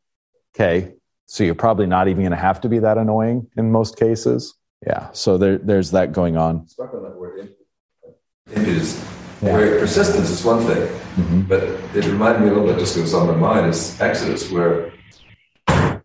[0.55, 0.93] Okay.
[1.27, 4.55] So you're probably not even going to have to be that annoying in most cases.
[4.85, 5.11] Yeah.
[5.11, 6.67] So there, there's that going on.
[6.67, 7.53] Stuck on that word.
[8.47, 9.03] Impudence
[9.41, 9.53] yeah.
[9.53, 11.41] Where persistence is one thing, mm-hmm.
[11.41, 11.63] but
[11.95, 14.91] it reminded me a little bit, just goes on my mind, is Exodus, where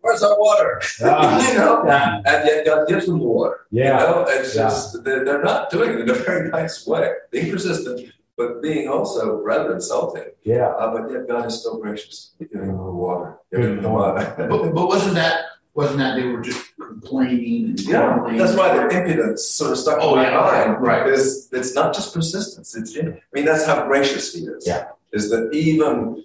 [0.01, 0.81] where's our water?
[1.03, 1.47] Ah.
[1.51, 2.21] you know, yeah.
[2.25, 3.65] and yet God gives them the water.
[3.71, 4.25] Yeah, you know?
[4.27, 4.63] it's yeah.
[4.63, 7.11] just they're, they're, not doing it in a very nice way.
[7.31, 10.29] Being persistent, but being also rather insulting.
[10.43, 13.89] Yeah, uh, but yet God is still gracious, giving them the water, giving them the
[13.89, 14.35] water.
[14.37, 18.83] but, but wasn't that wasn't that they were just complaining and yeah that's why the
[18.89, 20.81] impudence sort of stuck oh, in my yeah, mind.
[20.81, 24.67] right it's, it's not just persistence it's i mean that's how gracious he is.
[24.67, 24.89] Yeah.
[25.11, 26.23] Is that even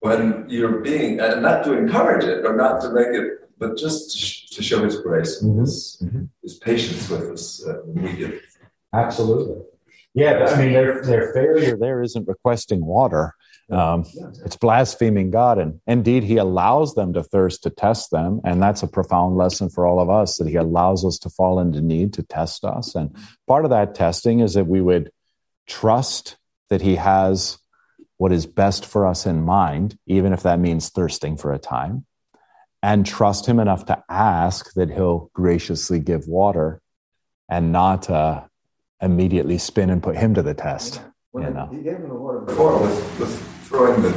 [0.00, 4.12] when you're being and not to encourage it or not to make it but just
[4.12, 5.60] to, sh- to show his grace mm-hmm.
[5.60, 6.24] his, mm-hmm.
[6.42, 8.40] his patience with us uh, when we get
[8.92, 9.62] absolutely.
[10.14, 13.34] Yeah i mean their, their failure there isn't requesting water
[13.70, 14.04] um,
[14.44, 15.58] it's blaspheming God.
[15.58, 18.40] And indeed, He allows them to thirst to test them.
[18.44, 21.58] And that's a profound lesson for all of us that He allows us to fall
[21.58, 22.94] into need to test us.
[22.94, 25.10] And part of that testing is that we would
[25.66, 26.36] trust
[26.68, 27.58] that He has
[28.16, 32.04] what is best for us in mind, even if that means thirsting for a time,
[32.82, 36.80] and trust Him enough to ask that He'll graciously give water
[37.48, 38.42] and not uh,
[39.00, 41.00] immediately spin and put Him to the test.
[41.34, 41.68] you know?
[41.72, 44.10] He gave him the water before with, with throwing the,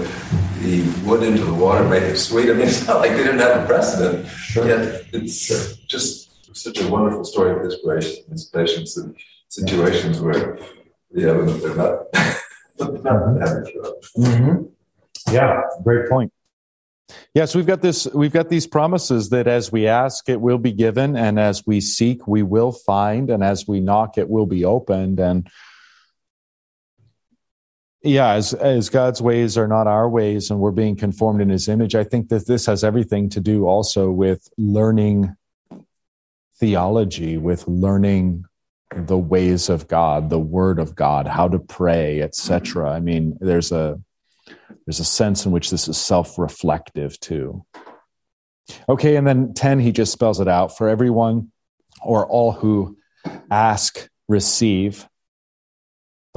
[0.61, 2.49] the wood into the water make it sweet.
[2.49, 4.27] I mean, it's not like they didn't have a precedent.
[4.27, 4.67] Sure.
[4.67, 5.75] Yet it's sure.
[5.87, 9.15] just such a wonderful story of his grace and his patience in
[9.49, 10.59] situations where,
[11.11, 12.11] yeah, they're not,
[12.77, 13.73] they're not average.
[14.17, 14.63] Mm-hmm.
[15.31, 16.31] Yeah, great point.
[17.33, 18.05] Yes, we've got this.
[18.13, 21.79] We've got these promises that as we ask, it will be given, and as we
[21.79, 25.19] seek, we will find, and as we knock, it will be opened.
[25.19, 25.49] And
[28.03, 31.67] yeah as as god's ways are not our ways and we're being conformed in his
[31.67, 35.35] image i think that this has everything to do also with learning
[36.59, 38.43] theology with learning
[38.95, 43.71] the ways of god the word of god how to pray etc i mean there's
[43.71, 43.99] a
[44.87, 47.65] there's a sense in which this is self-reflective too.
[48.87, 50.77] Okay and then 10 he just spells it out.
[50.77, 51.51] For everyone
[52.01, 52.97] or all who
[53.51, 55.07] ask receive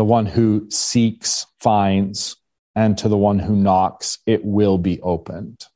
[0.01, 2.35] the one who seeks finds,
[2.75, 5.67] and to the one who knocks, it will be opened.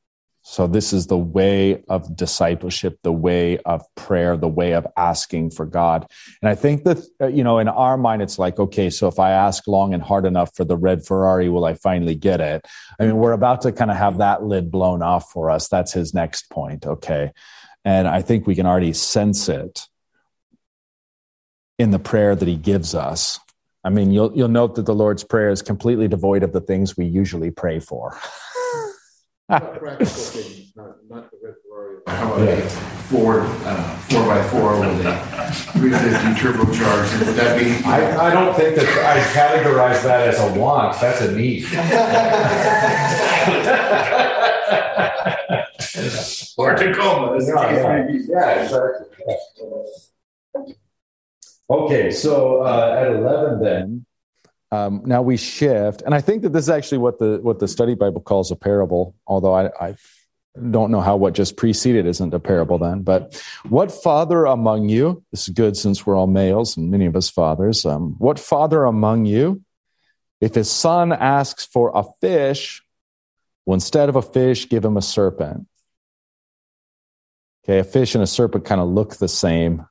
[0.41, 5.51] So, this is the way of discipleship, the way of prayer, the way of asking
[5.51, 6.11] for God.
[6.41, 9.19] And I think that, uh, you know, in our mind, it's like, okay, so if
[9.19, 12.67] I ask long and hard enough for the red Ferrari, will I finally get it?
[12.99, 15.69] I mean, we're about to kind of have that lid blown off for us.
[15.69, 16.87] That's his next point.
[16.87, 17.33] Okay.
[17.85, 19.87] And I think we can already sense it
[21.79, 23.39] in the prayer that he gives us
[23.85, 26.97] I mean, you'll you'll note that the Lord's Prayer is completely devoid of the things
[26.97, 28.19] we usually pray for.
[29.49, 31.99] practical things, not, not the red Ferrari.
[32.07, 32.63] How about a
[33.11, 35.15] Ford uh, four by four with a
[35.73, 37.27] 350 turbocharged?
[37.27, 37.85] Would that be?
[37.85, 40.99] I, I don't think that I categorize that as a want.
[40.99, 41.65] That's a need.
[46.57, 47.39] or Tacoma.
[47.45, 48.09] Yeah, yeah.
[48.29, 49.07] yeah, exactly.
[51.69, 54.07] Okay, so uh, at 11 then,
[54.71, 57.69] um, now we shift, and I think that this is actually what the what the
[57.69, 59.15] study Bible calls a parable.
[59.27, 59.97] Although I, I
[60.71, 63.03] don't know how what just preceded isn't a parable then.
[63.03, 65.25] But what father among you?
[65.31, 67.85] This is good since we're all males and many of us fathers.
[67.85, 69.63] Um, what father among you,
[70.41, 72.83] if his son asks for a fish,
[73.67, 75.67] will instead of a fish give him a serpent?
[77.65, 79.87] Okay, a fish and a serpent kind of look the same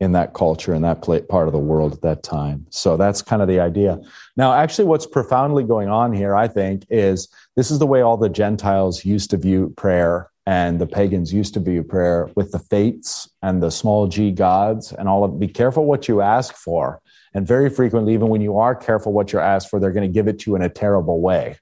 [0.00, 2.64] in that culture in that part of the world at that time.
[2.70, 3.98] So that's kind of the idea.
[4.36, 8.16] Now, actually, what's profoundly going on here, I think, is this is the way all
[8.16, 12.58] the Gentiles used to view prayer and the pagans used to view prayer with the
[12.58, 17.02] fates and the small g gods and all of be careful what you ask for.
[17.34, 20.12] And very frequently, even when you are careful what you're asked for, they're going to
[20.12, 21.58] give it to you in a terrible way.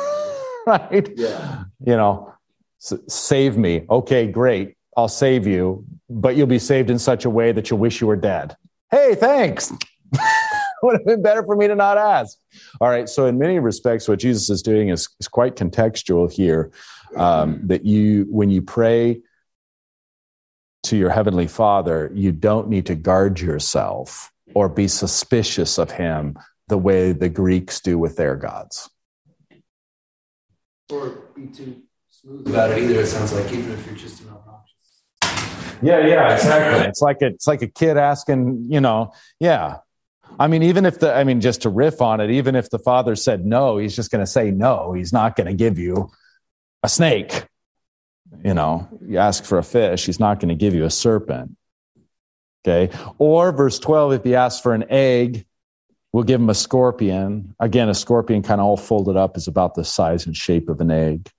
[0.66, 1.10] right?
[1.16, 1.64] Yeah.
[1.84, 2.32] You know,
[2.78, 3.84] save me.
[3.90, 4.76] Okay, great.
[4.96, 8.06] I'll save you, but you'll be saved in such a way that you'll wish you
[8.06, 8.56] were dead.
[8.90, 9.72] Hey, thanks.
[10.82, 12.36] Would have been better for me to not ask.
[12.80, 13.08] All right.
[13.08, 16.72] So, in many respects, what Jesus is doing is, is quite contextual here.
[17.16, 19.22] Um, that you, when you pray
[20.84, 26.38] to your heavenly Father, you don't need to guard yourself or be suspicious of Him
[26.68, 28.90] the way the Greeks do with their gods.
[30.90, 33.00] Or be too smooth about it either.
[33.00, 34.28] It sounds like even if you're just an
[35.82, 36.88] yeah, yeah, exactly.
[36.88, 39.78] it's like a, it's like a kid asking, you know, yeah.
[40.38, 42.78] I mean, even if the, I mean, just to riff on it, even if the
[42.78, 44.92] father said no, he's just going to say no.
[44.92, 46.10] He's not going to give you
[46.82, 47.46] a snake.
[48.42, 51.56] You know, you ask for a fish, he's not going to give you a serpent.
[52.66, 52.94] Okay.
[53.18, 55.46] Or verse 12, if he asks for an egg,
[56.12, 57.54] we'll give him a scorpion.
[57.60, 60.80] Again, a scorpion kind of all folded up is about the size and shape of
[60.80, 61.30] an egg.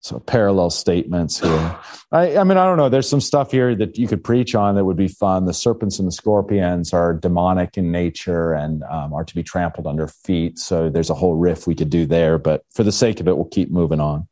[0.00, 1.78] So parallel statements here.
[2.12, 2.88] I, I, mean, I don't know.
[2.88, 5.46] There's some stuff here that you could preach on that would be fun.
[5.46, 9.86] The serpents and the scorpions are demonic in nature and um, are to be trampled
[9.86, 10.58] under feet.
[10.58, 12.38] So there's a whole riff we could do there.
[12.38, 14.28] But for the sake of it, we'll keep moving on.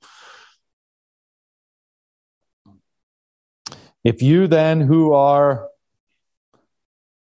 [4.05, 5.69] If you then who are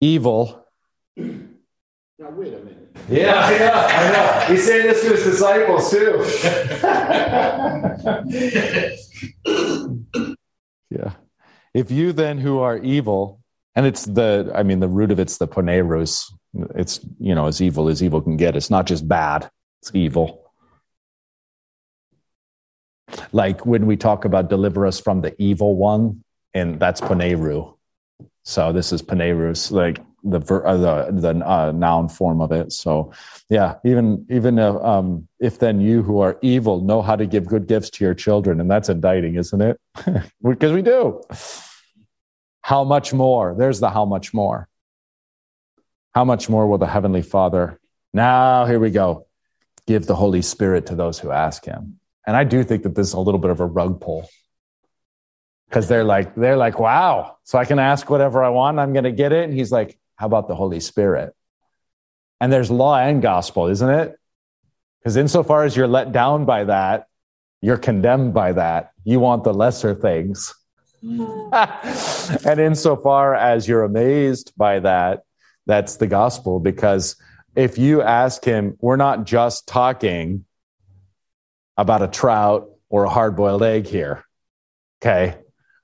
[0.02, 0.66] evil.
[1.16, 2.81] Now, wait a minute.
[3.08, 4.54] Yeah, yeah, I know.
[4.54, 6.24] He's saying this to his disciples too.
[10.90, 11.12] yeah.
[11.74, 13.40] If you then who are evil,
[13.74, 16.30] and it's the, I mean, the root of it's the poneros.
[16.74, 18.56] It's, you know, as evil as evil can get.
[18.56, 19.48] It's not just bad,
[19.80, 20.52] it's evil.
[23.32, 26.22] Like when we talk about deliver us from the evil one,
[26.54, 27.76] and that's poneru.
[28.44, 32.72] So this is ponerus, like the uh, the the uh, noun form of it.
[32.72, 33.12] So,
[33.48, 37.46] yeah, even even uh, um, if then you who are evil know how to give
[37.46, 39.80] good gifts to your children, and that's indicting, isn't it?
[40.42, 41.22] because we do.
[42.62, 43.54] How much more?
[43.58, 44.68] There's the how much more.
[46.14, 47.80] How much more will the heavenly Father?
[48.12, 49.26] Now here we go.
[49.86, 51.98] Give the Holy Spirit to those who ask Him.
[52.26, 54.28] And I do think that this is a little bit of a rug pull
[55.72, 59.04] because they're like they're like wow so i can ask whatever i want i'm going
[59.04, 61.34] to get it and he's like how about the Holy Spirit?
[62.40, 64.14] And there's law and gospel, isn't it?
[65.00, 67.08] Because insofar as you're let down by that,
[67.60, 68.92] you're condemned by that.
[69.02, 70.54] You want the lesser things.
[71.02, 75.24] and insofar as you're amazed by that,
[75.66, 76.60] that's the gospel.
[76.60, 77.16] Because
[77.56, 80.44] if you ask him, we're not just talking
[81.76, 84.24] about a trout or a hard boiled egg here.
[85.02, 85.41] Okay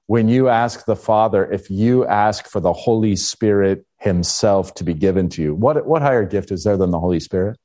[0.09, 4.95] when you ask the Father, if you ask for the Holy Spirit Himself to be
[4.95, 7.59] given to you, what, what higher gift is there than the Holy Spirit?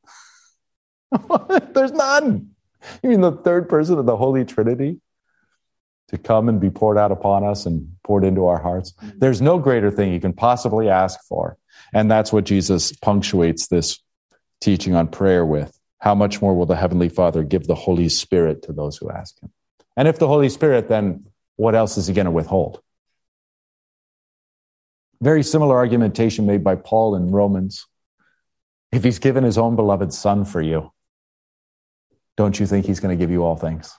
[1.73, 2.49] There's none.
[3.01, 4.99] You mean the third person of the Holy Trinity
[6.09, 8.91] to come and be poured out upon us and poured into our hearts?
[8.91, 9.19] Mm-hmm.
[9.19, 11.55] There's no greater thing you can possibly ask for.
[11.93, 13.99] And that's what Jesus punctuates this
[14.59, 15.79] teaching on prayer with.
[15.99, 19.41] How much more will the Heavenly Father give the Holy Spirit to those who ask
[19.41, 19.53] Him?
[19.95, 21.23] And if the Holy Spirit then
[21.55, 22.81] what else is he going to withhold?
[25.21, 27.85] Very similar argumentation made by Paul in Romans.
[28.91, 30.91] If he's given his own beloved son for you,
[32.35, 33.97] don't you think he's going to give you all things?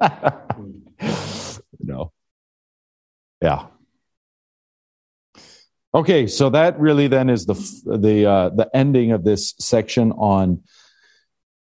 [1.80, 2.12] no.
[3.40, 3.66] Yeah.
[5.94, 7.54] Okay, so that really then is the
[7.98, 10.62] the uh, the ending of this section on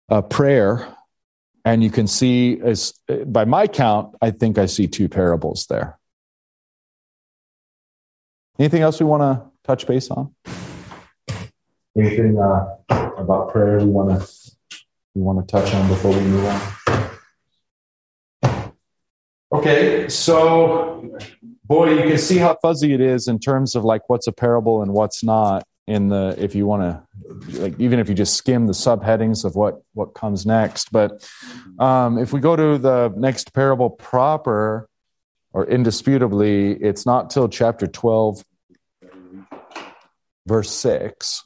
[0.10, 0.96] uh, prayer
[1.64, 2.94] and you can see, as
[3.26, 6.00] by my count, I think I see two parables there.
[8.60, 10.34] Anything else we want to touch base on?
[11.98, 12.78] Anything uh,
[13.18, 14.28] about prayer we want to
[15.14, 16.46] we want to touch on before we move
[18.44, 18.72] on?
[19.54, 21.18] Okay, so
[21.66, 24.82] boy, you can see how fuzzy it is in terms of like what's a parable
[24.82, 28.66] and what's not in the if you want to like even if you just skim
[28.66, 31.28] the subheadings of what what comes next but
[31.80, 34.88] um, if we go to the next parable proper
[35.54, 38.44] or indisputably it's not till chapter 12
[40.48, 41.44] verse 6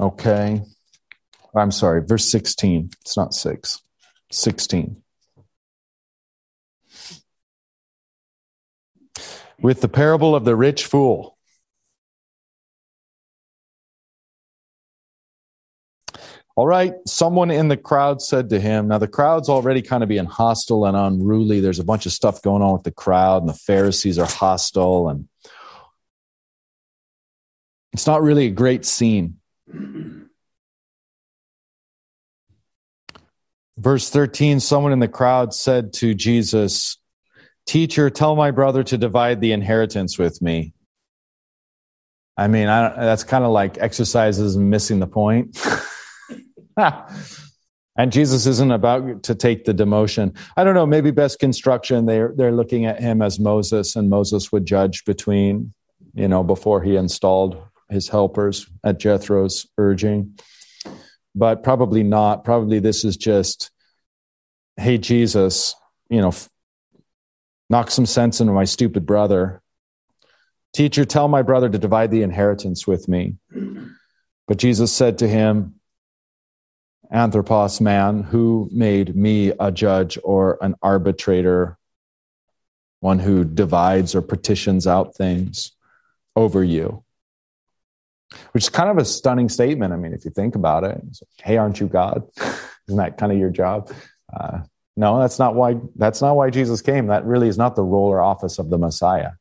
[0.00, 0.62] okay
[1.54, 2.90] I'm sorry, verse 16.
[3.02, 3.82] It's not 6.
[4.30, 5.01] 16.
[9.62, 11.38] With the parable of the rich fool.
[16.54, 20.08] All right, someone in the crowd said to him, now the crowd's already kind of
[20.10, 21.60] being hostile and unruly.
[21.60, 25.08] There's a bunch of stuff going on with the crowd, and the Pharisees are hostile,
[25.08, 25.28] and
[27.94, 29.38] it's not really a great scene.
[33.78, 36.98] Verse 13 someone in the crowd said to Jesus,
[37.66, 40.74] Teacher, tell my brother to divide the inheritance with me.
[42.36, 45.58] I mean, I that's kind of like exercises missing the point.
[46.76, 50.36] and Jesus isn't about to take the demotion.
[50.56, 54.50] I don't know, maybe best construction, they're, they're looking at him as Moses, and Moses
[54.50, 55.74] would judge between,
[56.14, 60.38] you know, before he installed his helpers at Jethro's urging.
[61.34, 62.44] But probably not.
[62.44, 63.70] Probably this is just,
[64.76, 65.74] hey, Jesus,
[66.08, 66.32] you know,
[67.72, 69.62] knock some sense into my stupid brother.
[70.74, 73.36] Teacher, tell my brother to divide the inheritance with me.
[74.46, 75.76] But Jesus said to him,
[77.10, 81.78] Anthropos, man, who made me a judge or an arbitrator,
[83.00, 85.72] one who divides or petitions out things
[86.36, 87.02] over you?
[88.52, 89.94] Which is kind of a stunning statement.
[89.94, 91.02] I mean, if you think about it,
[91.42, 92.28] hey, aren't you God?
[92.88, 93.90] Isn't that kind of your job?
[94.30, 94.60] Uh,
[94.96, 95.76] no, that's not why.
[95.96, 97.06] That's not why Jesus came.
[97.06, 99.32] That really is not the role or office of the Messiah.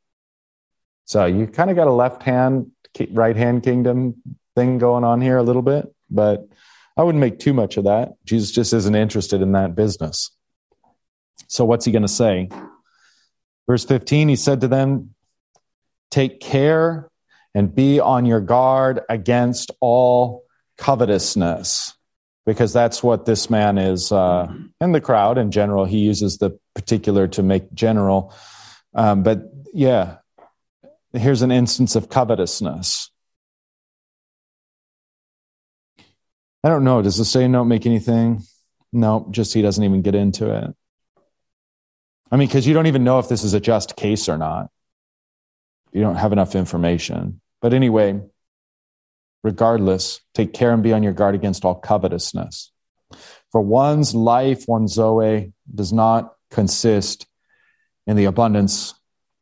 [1.05, 2.71] So you kind of got a left hand,
[3.11, 4.21] right hand kingdom
[4.55, 6.47] thing going on here a little bit, but
[6.95, 8.13] I wouldn't make too much of that.
[8.25, 10.31] Jesus just isn't interested in that business.
[11.47, 12.49] So what's he going to say?
[13.67, 15.15] Verse 15, he said to them,
[16.11, 17.09] Take care
[17.55, 20.43] and be on your guard against all
[20.77, 21.93] covetousness,
[22.45, 25.85] because that's what this man is uh, in the crowd in general.
[25.85, 28.33] He uses the particular to make general.
[28.93, 30.17] Um, but yeah,
[31.13, 33.11] here's an instance of covetousness.
[36.63, 37.01] I don't know.
[37.01, 38.43] Does the say don't make anything?
[38.93, 40.75] No, just he doesn't even get into it.
[42.31, 44.69] I mean, because you don't even know if this is a just case or not.
[45.91, 47.41] You don't have enough information.
[47.61, 48.21] But anyway,
[49.43, 52.71] regardless, take care and be on your guard against all covetousness.
[53.51, 57.27] For one's life, one's Zoe, does not consist
[58.07, 58.93] in the abundance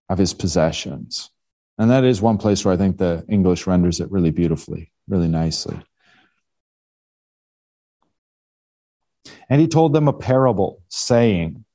[0.09, 1.29] of his possessions.
[1.77, 5.27] And that is one place where I think the English renders it really beautifully, really
[5.27, 5.79] nicely.
[9.49, 11.65] And he told them a parable, saying,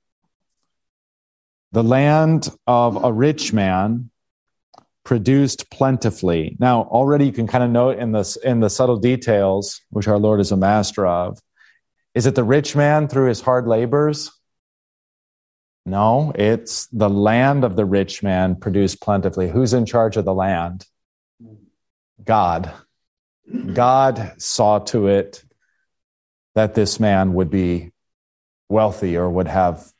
[1.73, 4.11] The land of a rich man
[5.05, 6.57] produced plentifully.
[6.59, 10.19] Now, already you can kind of note in this in the subtle details, which our
[10.19, 11.39] Lord is a master of.
[12.15, 14.31] Is it the rich man through his hard labors?
[15.87, 19.51] No, it's the land of the rich man produced plentifully.
[19.51, 20.87] Who's in charge of the land?
[22.25, 22.73] God.
[23.75, 25.45] God saw to it
[26.55, 27.93] that this man would be
[28.71, 29.93] wealthy or would have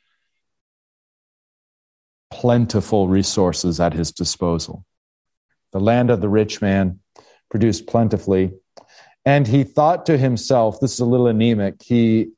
[2.31, 4.83] plentiful resources at his disposal.
[5.71, 6.99] The land of the rich man
[7.49, 8.53] produced plentifully.
[9.25, 12.29] And he thought to himself, this is a little anemic, he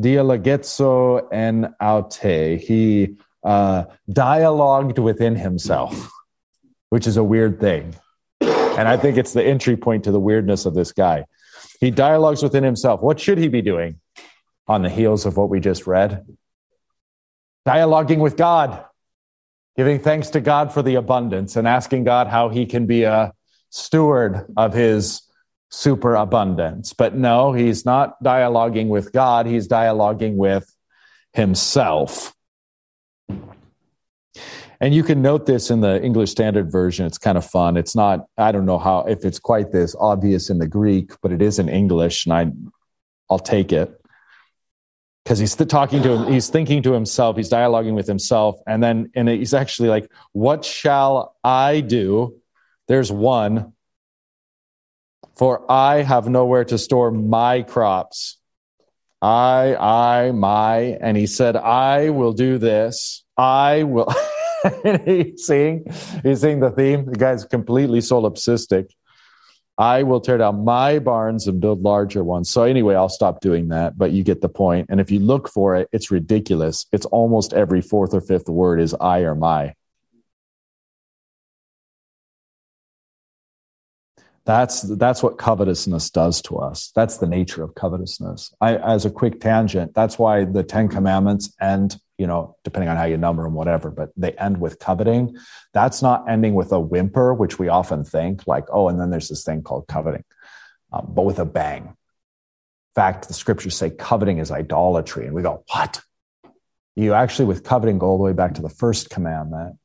[0.00, 6.10] dialogetso en aute, he uh, dialogued within himself,
[6.90, 7.94] which is a weird thing.
[8.40, 11.26] And I think it's the entry point to the weirdness of this guy.
[11.80, 13.02] He dialogues within himself.
[13.02, 14.00] What should he be doing
[14.66, 16.24] on the heels of what we just read?
[17.66, 18.84] Dialoguing with God,
[19.76, 23.32] giving thanks to God for the abundance and asking God how he can be a
[23.70, 25.22] steward of his
[25.70, 26.92] superabundance.
[26.92, 30.70] But no, he's not dialoguing with God, he's dialoguing with
[31.32, 32.34] himself.
[34.80, 37.06] And you can note this in the English Standard Version.
[37.06, 37.76] It's kind of fun.
[37.76, 41.30] It's not, I don't know how, if it's quite this obvious in the Greek, but
[41.30, 42.50] it is in English, and I,
[43.30, 44.01] I'll take it.
[45.24, 49.10] Because he's talking to him, he's thinking to himself, he's dialoguing with himself, and then
[49.14, 52.40] and he's actually like, What shall I do?
[52.88, 53.72] There's one.
[55.36, 58.38] For I have nowhere to store my crops.
[59.22, 60.98] I, I, my.
[61.00, 63.24] And he said, I will do this.
[63.36, 64.12] I will.
[65.04, 65.84] he's seeing
[66.22, 67.06] he's seeing the theme.
[67.06, 68.90] The guy's completely solipsistic.
[69.78, 72.50] I will tear down my barns and build larger ones.
[72.50, 74.86] So anyway, I'll stop doing that, but you get the point.
[74.90, 76.86] And if you look for it, it's ridiculous.
[76.92, 79.74] It's almost every fourth or fifth word is I or my.
[84.44, 86.90] That's that's what covetousness does to us.
[86.96, 88.52] That's the nature of covetousness.
[88.60, 92.96] I, as a quick tangent, that's why the Ten Commandments end, you know, depending on
[92.96, 95.36] how you number them, whatever, but they end with coveting.
[95.72, 99.28] That's not ending with a whimper, which we often think like, oh, and then there's
[99.28, 100.24] this thing called coveting,
[100.92, 101.84] um, but with a bang.
[101.84, 101.94] In
[102.96, 106.02] fact, the scriptures say coveting is idolatry, and we go, what?
[106.96, 109.76] You actually, with coveting, go all the way back to the first commandment.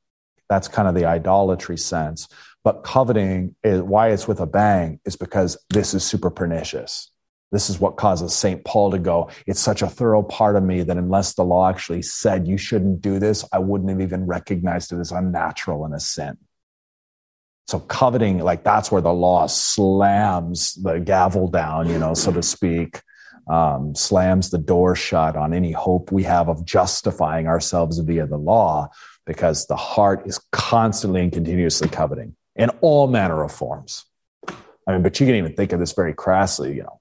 [0.50, 2.28] That's kind of the idolatry sense.
[2.68, 7.10] But coveting is why it's with a bang is because this is super pernicious.
[7.50, 8.66] This is what causes St.
[8.66, 12.02] Paul to go, it's such a thorough part of me that unless the law actually
[12.02, 16.00] said you shouldn't do this, I wouldn't have even recognized it as unnatural and a
[16.02, 16.38] sin.
[17.68, 22.44] So coveting, like that's where the law slams the gavel down, you know, so to
[22.44, 23.00] speak,
[23.50, 28.36] um, slams the door shut on any hope we have of justifying ourselves via the
[28.36, 28.90] law
[29.26, 34.06] because the heart is constantly and continuously coveting in all manner of forms.
[34.88, 37.00] I mean, but you can even think of this very crassly, you know.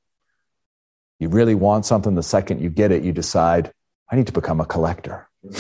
[1.18, 3.72] You really want something, the second you get it, you decide,
[4.11, 5.28] I need to become a collector.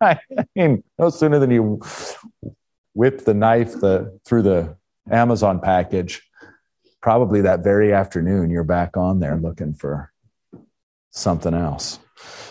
[0.00, 0.18] I
[0.56, 1.80] mean, no sooner than you
[2.94, 4.76] whip the knife the, through the
[5.10, 6.22] Amazon package,
[7.00, 10.12] probably that very afternoon, you're back on there looking for
[11.10, 12.00] something else.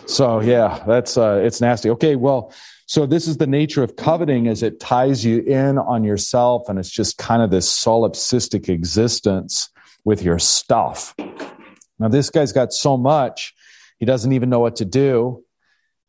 [0.06, 1.90] So yeah, that's uh, it's nasty.
[1.92, 2.54] Okay, well,
[2.92, 6.78] so this is the nature of coveting as it ties you in on yourself and
[6.78, 9.70] it's just kind of this solipsistic existence
[10.04, 11.16] with your stuff.
[12.00, 13.56] Now this guy's got so much,
[13.98, 15.42] he doesn't even know what to do.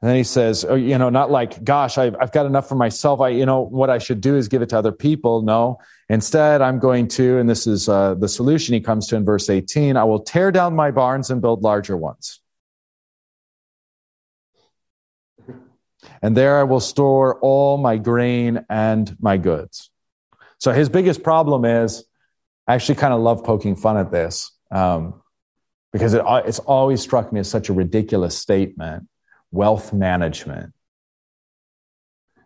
[0.00, 2.74] And then he says, oh, you know, not like, gosh, I've, I've got enough for
[2.74, 3.20] myself.
[3.20, 5.42] I, you know, what I should do is give it to other people.
[5.42, 5.78] No,
[6.08, 9.48] instead, I'm going to, and this is uh, the solution he comes to in verse
[9.48, 12.41] 18, I will tear down my barns and build larger ones.
[16.20, 19.90] And there I will store all my grain and my goods.
[20.58, 22.04] So his biggest problem is,
[22.66, 25.20] I actually kind of love poking fun at this um,
[25.92, 29.08] because it, it's always struck me as such a ridiculous statement
[29.50, 30.72] wealth management.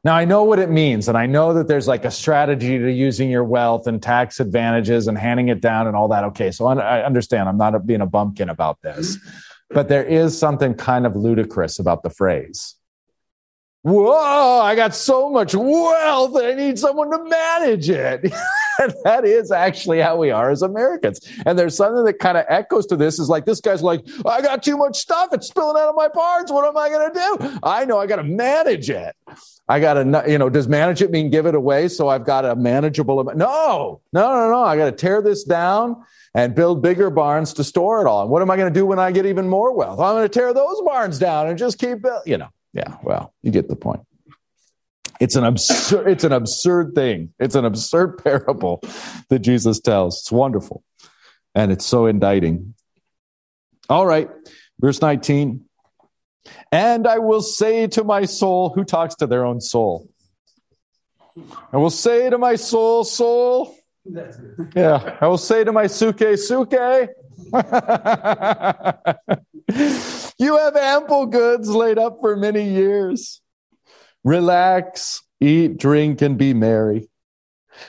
[0.02, 2.90] Now, I know what it means, and I know that there's like a strategy to
[2.90, 6.24] using your wealth and tax advantages and handing it down and all that.
[6.24, 7.48] Okay, so I understand.
[7.48, 9.18] I'm not being a bumpkin about this,
[9.70, 12.76] but there is something kind of ludicrous about the phrase
[13.86, 18.24] whoa, I got so much wealth I need someone to manage it.
[18.80, 21.20] and that is actually how we are as Americans.
[21.46, 24.42] And there's something that kind of echoes to this is like, this guy's like, I
[24.42, 25.28] got too much stuff.
[25.32, 26.50] It's spilling out of my barns.
[26.50, 27.58] What am I going to do?
[27.62, 29.14] I know I got to manage it.
[29.68, 31.86] I got to, you know, does manage it mean give it away?
[31.86, 33.38] So I've got a manageable amount.
[33.38, 34.64] No, no, no, no.
[34.64, 36.02] I got to tear this down
[36.34, 38.22] and build bigger barns to store it all.
[38.22, 40.00] And what am I going to do when I get even more wealth?
[40.00, 42.48] I'm going to tear those barns down and just keep, you know.
[42.76, 44.02] Yeah, well, you get the point.
[45.18, 47.32] It's an absurd, it's an absurd thing.
[47.38, 48.82] It's an absurd parable
[49.30, 50.20] that Jesus tells.
[50.20, 50.84] It's wonderful.
[51.54, 52.74] And it's so indicting.
[53.88, 54.28] All right,
[54.78, 55.64] verse 19.
[56.70, 60.10] And I will say to my soul, who talks to their own soul?
[61.72, 63.74] I will say to my soul, soul.
[64.74, 66.74] Yeah, I will say to my suke, suke.
[69.68, 73.40] You have ample goods laid up for many years.
[74.22, 77.08] Relax, eat, drink, and be merry.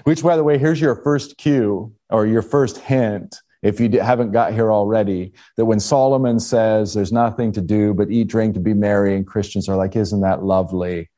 [0.04, 4.32] Which, by the way, here's your first cue or your first hint, if you haven't
[4.32, 8.64] got here already, that when Solomon says there's nothing to do but eat, drink, and
[8.64, 11.10] be merry, and Christians are like, isn't that lovely?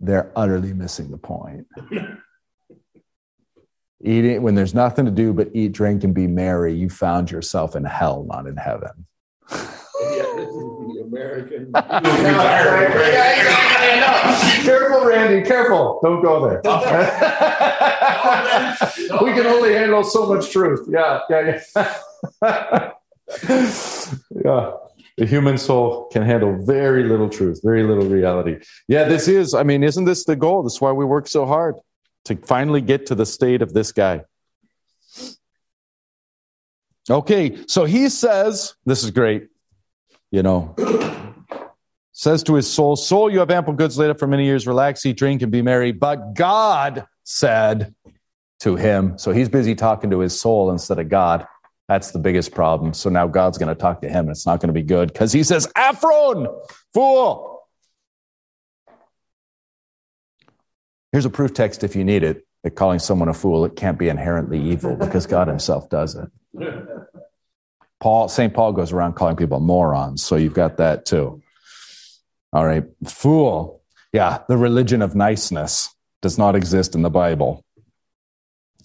[0.00, 1.66] They're utterly missing the point.
[4.02, 7.76] Eating, when there's nothing to do but eat, drink, and be merry, you found yourself
[7.76, 9.06] in hell, not in heaven.
[11.10, 11.72] American.
[14.62, 15.46] careful, Randy.
[15.46, 16.00] Careful.
[16.02, 16.62] Don't go there.
[19.22, 20.86] we can only handle so much truth.
[20.88, 21.98] Yeah, yeah, yeah.
[24.44, 24.72] yeah.
[25.16, 28.58] The human soul can handle very little truth, very little reality.
[28.88, 30.62] Yeah, this is, I mean, isn't this the goal?
[30.62, 31.74] That's why we work so hard
[32.26, 34.22] to finally get to the state of this guy.
[37.10, 39.49] Okay, so he says, this is great
[40.30, 40.74] you know,
[42.12, 44.66] says to his soul, Soul, you have ample goods laid up for many years.
[44.66, 45.92] Relax, eat, drink, and be merry.
[45.92, 47.94] But God said
[48.60, 51.46] to him, so he's busy talking to his soul instead of God.
[51.88, 52.94] That's the biggest problem.
[52.94, 55.12] So now God's going to talk to him, and it's not going to be good
[55.12, 56.46] because he says, Aphron,
[56.94, 57.62] fool.
[61.10, 63.98] Here's a proof text if you need it that calling someone a fool, it can't
[63.98, 66.28] be inherently evil because God himself does it.
[68.00, 68.52] Paul, St.
[68.52, 70.22] Paul goes around calling people morons.
[70.22, 71.42] So you've got that too.
[72.52, 72.84] All right.
[73.06, 73.82] Fool.
[74.12, 74.38] Yeah.
[74.48, 77.64] The religion of niceness does not exist in the Bible.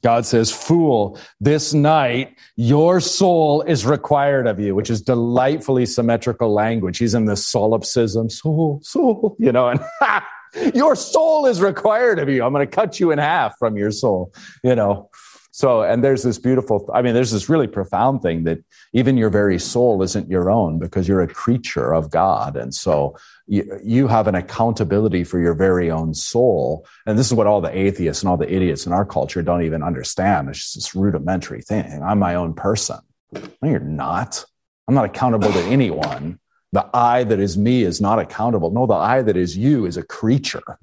[0.03, 6.53] God says, Fool, this night your soul is required of you, which is delightfully symmetrical
[6.53, 6.99] language.
[6.99, 9.79] He's in the solipsism, soul, soul, you know, and
[10.75, 12.43] your soul is required of you.
[12.43, 14.31] I'm going to cut you in half from your soul,
[14.63, 15.09] you know.
[15.55, 19.29] So, and there's this beautiful, I mean, there's this really profound thing that even your
[19.29, 22.57] very soul isn't your own because you're a creature of God.
[22.57, 23.15] And so
[23.47, 26.85] you, you have an accountability for your very own soul.
[27.05, 29.63] And this is what all the atheists and all the idiots in our culture don't
[29.63, 30.49] even understand.
[30.49, 32.03] It's just this rudimentary thing.
[32.03, 32.99] I'm my own person.
[33.31, 34.43] No, you're not.
[34.89, 36.37] I'm not accountable to anyone.
[36.73, 38.71] The I that is me is not accountable.
[38.71, 40.79] No, the I that is you is a creature,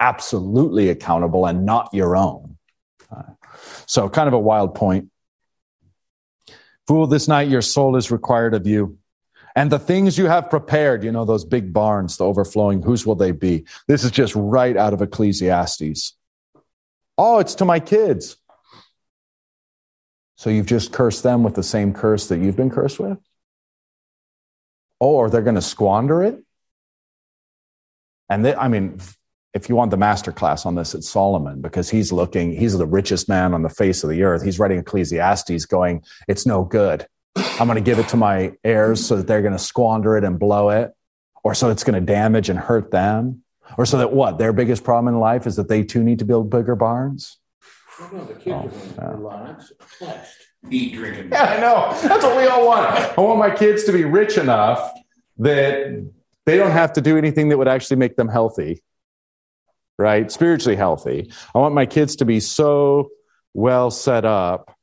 [0.00, 2.56] absolutely accountable and not your own.
[3.86, 5.10] So, kind of a wild point.
[6.86, 8.98] Fool, this night your soul is required of you.
[9.56, 13.14] And the things you have prepared, you know, those big barns, the overflowing, whose will
[13.14, 13.64] they be?
[13.86, 16.16] This is just right out of Ecclesiastes.
[17.16, 18.36] Oh, it's to my kids.
[20.36, 23.18] So you've just cursed them with the same curse that you've been cursed with?
[25.00, 26.42] Oh, or they're going to squander it?
[28.28, 28.98] And they, I mean,
[29.54, 32.86] if you want the master class on this, it's Solomon because he's looking, he's the
[32.86, 34.42] richest man on the face of the earth.
[34.42, 37.06] He's writing Ecclesiastes going, it's no good.
[37.36, 40.24] I'm going to give it to my heirs so that they're going to squander it
[40.24, 40.92] and blow it,
[41.44, 43.42] or so it's going to damage and hurt them,
[43.78, 44.38] or so that what?
[44.38, 47.38] Their biggest problem in life is that they too need to build bigger barns?
[48.12, 49.56] No, the kids oh, are going
[50.00, 50.24] to
[50.70, 52.08] eat, drink, Yeah, I know.
[52.08, 52.86] That's what we all want.
[52.90, 54.92] I want my kids to be rich enough
[55.38, 56.10] that
[56.44, 58.82] they don't have to do anything that would actually make them healthy
[59.98, 60.30] right?
[60.30, 61.32] Spiritually healthy.
[61.54, 63.10] I want my kids to be so
[63.52, 64.76] well set up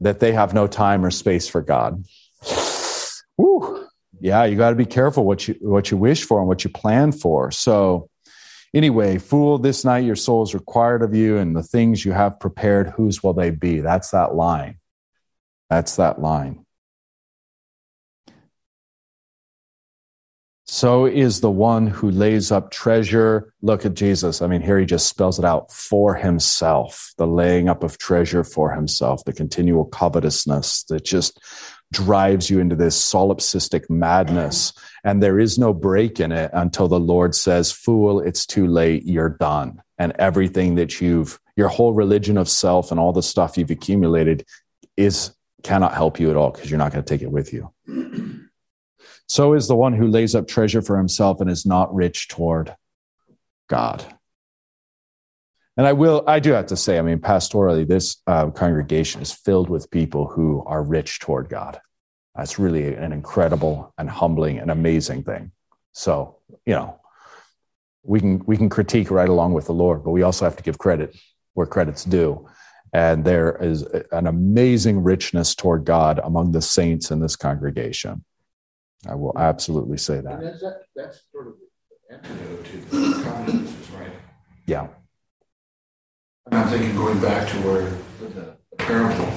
[0.00, 2.04] that they have no time or space for God.
[3.36, 3.86] Whew.
[4.20, 6.70] Yeah, you got to be careful what you what you wish for and what you
[6.70, 7.50] plan for.
[7.50, 8.08] So
[8.74, 12.40] anyway, fool, this night your soul is required of you, and the things you have
[12.40, 13.80] prepared, whose will they be?
[13.80, 14.78] That's that line.
[15.68, 16.65] That's that line.
[20.68, 23.52] So is the one who lays up treasure.
[23.62, 24.42] Look at Jesus.
[24.42, 28.42] I mean, here he just spells it out for himself, the laying up of treasure
[28.42, 31.40] for himself, the continual covetousness that just
[31.92, 34.72] drives you into this solipsistic madness.
[35.04, 39.04] And there is no break in it until the Lord says, Fool, it's too late.
[39.04, 39.80] You're done.
[39.98, 44.44] And everything that you've, your whole religion of self and all the stuff you've accumulated
[44.96, 45.30] is
[45.62, 47.70] cannot help you at all because you're not going to take it with you.
[49.26, 52.74] So is the one who lays up treasure for himself and is not rich toward
[53.68, 54.04] God.
[55.76, 59.32] And I will, I do have to say, I mean, pastorally, this uh, congregation is
[59.32, 61.80] filled with people who are rich toward God.
[62.34, 65.52] That's really an incredible and humbling and amazing thing.
[65.92, 67.00] So, you know,
[68.02, 70.62] we can we can critique right along with the Lord, but we also have to
[70.62, 71.16] give credit
[71.54, 72.46] where credit's due.
[72.92, 78.24] And there is an amazing richness toward God among the saints in this congregation.
[79.06, 80.42] I will absolutely say that.
[80.42, 84.10] And that, that's sort of the antidote to the communists, right?
[84.66, 84.88] Yeah.
[86.46, 87.90] And I'm thinking going back to where
[88.20, 89.32] the, the parable,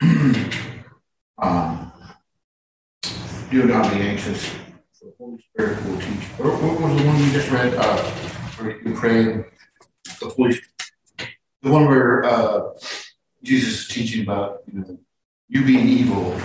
[1.38, 1.92] um,
[3.50, 4.52] do not be anxious,
[5.00, 6.24] the Holy Spirit will teach.
[6.38, 7.74] Or what was the one we just read?
[7.74, 8.02] Uh,
[8.56, 9.44] where you pray,
[10.20, 10.58] the Holy
[11.64, 12.70] the one where uh,
[13.42, 14.98] Jesus is teaching about you know
[15.48, 16.38] you being evil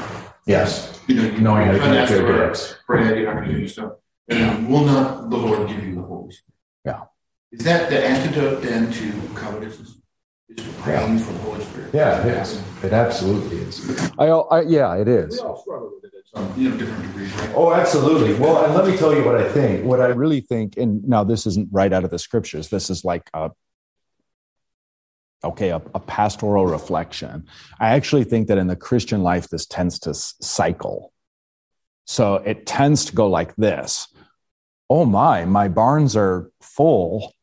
[0.49, 0.99] Yes.
[1.07, 2.75] You know, you Knowing how to try connect not your to gifts.
[2.87, 3.93] pray, you're not going to do stuff.
[4.29, 6.55] And will not the Lord give you the Holy Spirit?
[6.85, 7.01] Yeah.
[7.51, 9.97] Is that the antidote then to covetousness?
[10.49, 11.91] Is praying for the Holy Spirit?
[11.93, 12.63] Yeah, it is.
[12.83, 14.11] It absolutely is.
[14.17, 15.33] I, I yeah, it is.
[15.33, 17.51] We all struggle with it at some you know, different degrees, right?
[17.53, 18.33] Oh, absolutely.
[18.33, 19.85] Well, and let me tell you what I think.
[19.85, 22.69] What I really think, and now this isn't right out of the scriptures.
[22.69, 23.51] This is like a
[25.43, 27.45] okay, a, a, pastoral reflection.
[27.79, 31.13] I actually think that in the Christian life, this tends to cycle.
[32.05, 34.07] So it tends to go like this
[34.89, 37.33] Oh my, my barns are full.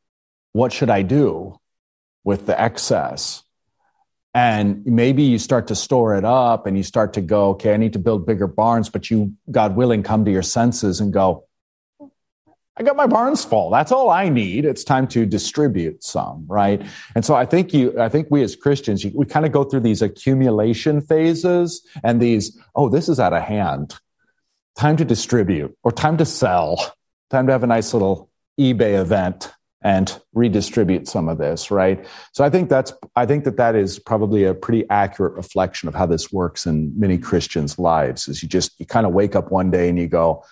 [0.53, 1.59] What should I do
[2.24, 3.44] with the excess?
[4.34, 7.76] And maybe you start to store it up and you start to go, okay, I
[7.78, 11.45] need to build bigger barns, but you, God willing, come to your senses and go,
[12.79, 13.70] I got my barns full.
[13.70, 14.66] That's all I need.
[14.66, 16.83] It's time to distribute some, right?
[17.14, 19.81] And so I think you, I think we as Christians, we kind of go through
[19.81, 23.99] these accumulation phases and these, oh, this is out of hand.
[24.77, 26.93] Time to distribute or time to sell.
[27.31, 29.53] Time to have a nice little eBay event
[29.83, 32.07] and redistribute some of this, right?
[32.33, 35.95] So I think that's, I think that that is probably a pretty accurate reflection of
[35.95, 38.29] how this works in many Christians' lives.
[38.29, 40.45] Is you just, you kind of wake up one day and you go,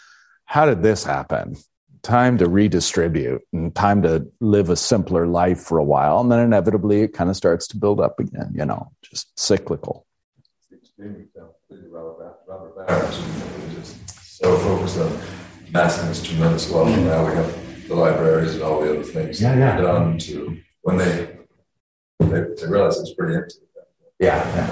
[0.47, 1.57] how did this happen?
[2.05, 6.21] Time to redistribute and time to live a simpler life for a while.
[6.21, 10.07] And then inevitably it kind of starts to build up again, you know, just cyclical.
[14.13, 15.19] So focused on
[15.69, 16.89] amassing this tremendous wealth.
[16.89, 19.77] And now we have the libraries and all the other things yeah, yeah.
[19.79, 21.39] done to when they,
[22.21, 23.57] they, they realize it's pretty empty.
[24.21, 24.37] Yeah.
[24.55, 24.67] Yeah.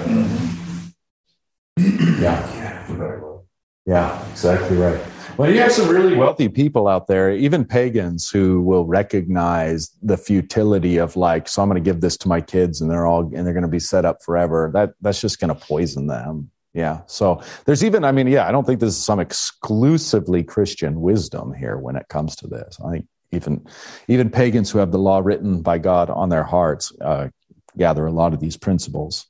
[1.77, 2.23] Mm-hmm.
[2.23, 3.39] yeah.
[3.85, 5.01] Yeah, exactly right.
[5.37, 10.17] Well, you have some really wealthy people out there, even pagans, who will recognize the
[10.17, 13.21] futility of like, so I'm going to give this to my kids, and they're all
[13.21, 14.69] and they're going to be set up forever.
[14.73, 16.51] That that's just going to poison them.
[16.73, 17.01] Yeah.
[17.07, 21.53] So there's even, I mean, yeah, I don't think this is some exclusively Christian wisdom
[21.53, 22.77] here when it comes to this.
[22.83, 23.65] I think even
[24.07, 27.29] even pagans who have the law written by God on their hearts uh,
[27.77, 29.25] gather a lot of these principles.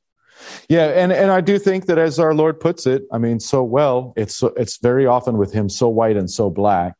[0.69, 3.63] Yeah, and and I do think that as our Lord puts it, I mean, so
[3.63, 6.95] well, it's it's very often with Him so white and so black.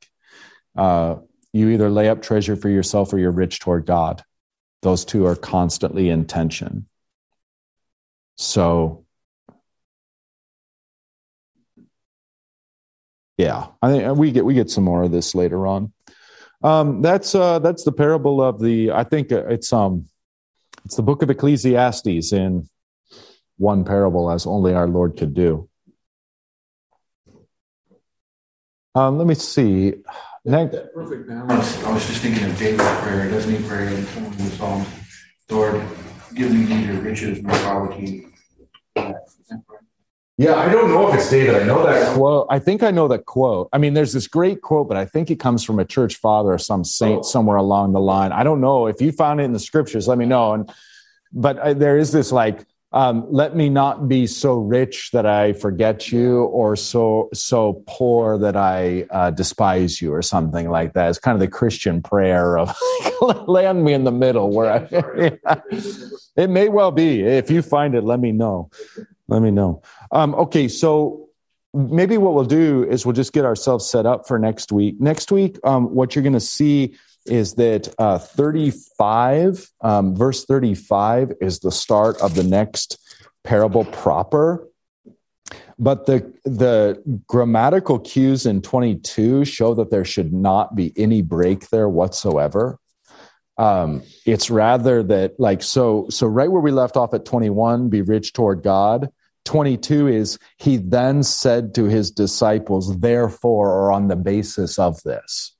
[0.75, 1.17] Uh,
[1.53, 4.23] you either lay up treasure for yourself or you're rich toward God.
[4.81, 6.87] Those two are constantly in tension.
[8.35, 9.05] So,
[13.37, 15.93] yeah, I think we get we get some more of this later on.
[16.63, 18.91] Um, that's uh, that's the parable of the.
[18.91, 20.07] I think it's um,
[20.85, 22.67] it's the book of Ecclesiastes in
[23.57, 25.69] one parable as only our Lord could do.
[28.95, 29.95] Um, let me see.
[30.45, 31.83] That perfect balance.
[31.83, 33.29] I was just thinking of David's prayer.
[33.29, 34.87] Doesn't he pray in some of the Psalms,
[35.49, 35.81] Lord,
[36.35, 38.27] give me neither riches nor poverty?
[40.37, 41.55] Yeah, I don't know if it's David.
[41.55, 42.47] I know that quote.
[42.49, 43.69] I think I know that quote.
[43.71, 46.53] I mean, there's this great quote, but I think it comes from a church father
[46.53, 47.21] or some saint oh.
[47.21, 48.31] somewhere along the line.
[48.31, 50.07] I don't know if you found it in the scriptures.
[50.07, 50.53] Let me know.
[50.53, 50.73] And
[51.31, 55.53] but I, there is this like um, let me not be so rich that I
[55.53, 61.09] forget you, or so so poor that I uh, despise you, or something like that.
[61.09, 62.75] It's kind of the Christian prayer of
[63.47, 64.87] land me in the middle, where I.
[65.17, 65.61] yeah.
[66.35, 67.21] It may well be.
[67.21, 68.71] If you find it, let me know.
[69.27, 69.83] Let me know.
[70.11, 71.29] Um, okay, so
[71.73, 74.99] maybe what we'll do is we'll just get ourselves set up for next week.
[74.99, 76.95] Next week, um, what you're going to see
[77.25, 82.97] is that uh, 35, um, verse 35, is the start of the next
[83.43, 84.67] parable proper.
[85.79, 91.69] But the, the grammatical cues in 22 show that there should not be any break
[91.69, 92.79] there whatsoever.
[93.57, 98.01] Um, it's rather that, like, so, so right where we left off at 21, be
[98.01, 99.09] rich toward God.
[99.45, 105.53] 22 is he then said to his disciples, therefore, or on the basis of this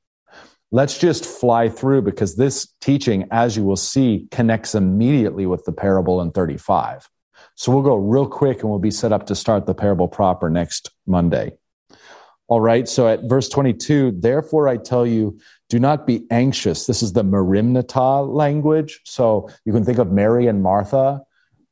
[0.74, 5.72] let's just fly through because this teaching, as you will see, connects immediately with the
[5.72, 7.08] parable in 35.
[7.56, 10.50] So we'll go real quick and we'll be set up to start the parable proper
[10.50, 11.54] next Monday.
[12.48, 12.90] All right.
[12.90, 16.88] So at verse 22, therefore I tell you, do not be anxious.
[16.88, 19.00] This is the merimnata language.
[19.06, 21.22] So you can think of Mary and Martha.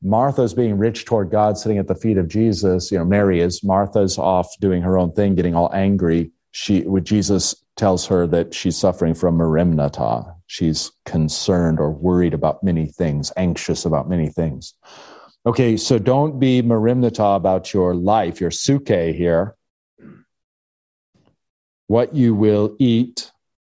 [0.00, 2.92] Martha is being rich toward God, sitting at the feet of Jesus.
[2.92, 3.64] You know, Mary is.
[3.64, 6.30] Martha's off doing her own thing, getting all angry.
[6.52, 10.34] She, with Jesus tells her that she's suffering from merimnata.
[10.46, 14.74] She's concerned or worried about many things, anxious about many things.
[15.44, 19.56] Okay, so don't be merimnata about your life, your suke here,
[21.86, 23.32] what you will eat,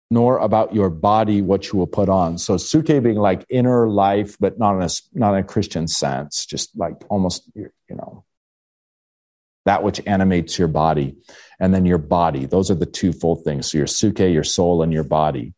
[0.09, 2.37] nor about your body, what you will put on.
[2.37, 6.45] So suke being like inner life, but not in a, not in a Christian sense,
[6.45, 8.25] just like almost, you know,
[9.65, 11.17] that which animates your body,
[11.59, 12.45] and then your body.
[12.45, 13.71] Those are the two full things.
[13.71, 15.53] So your suke, your soul, and your body.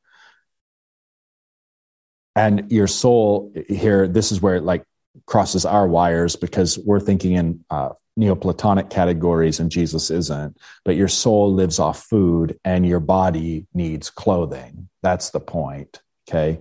[2.36, 4.84] And your soul here, this is where it like
[5.26, 10.58] crosses our wires because we're thinking in uh, Neoplatonic categories and Jesus isn't.
[10.86, 14.90] But your soul lives off food and your body needs clothing.
[15.02, 16.02] That's the point.
[16.30, 16.60] Okay.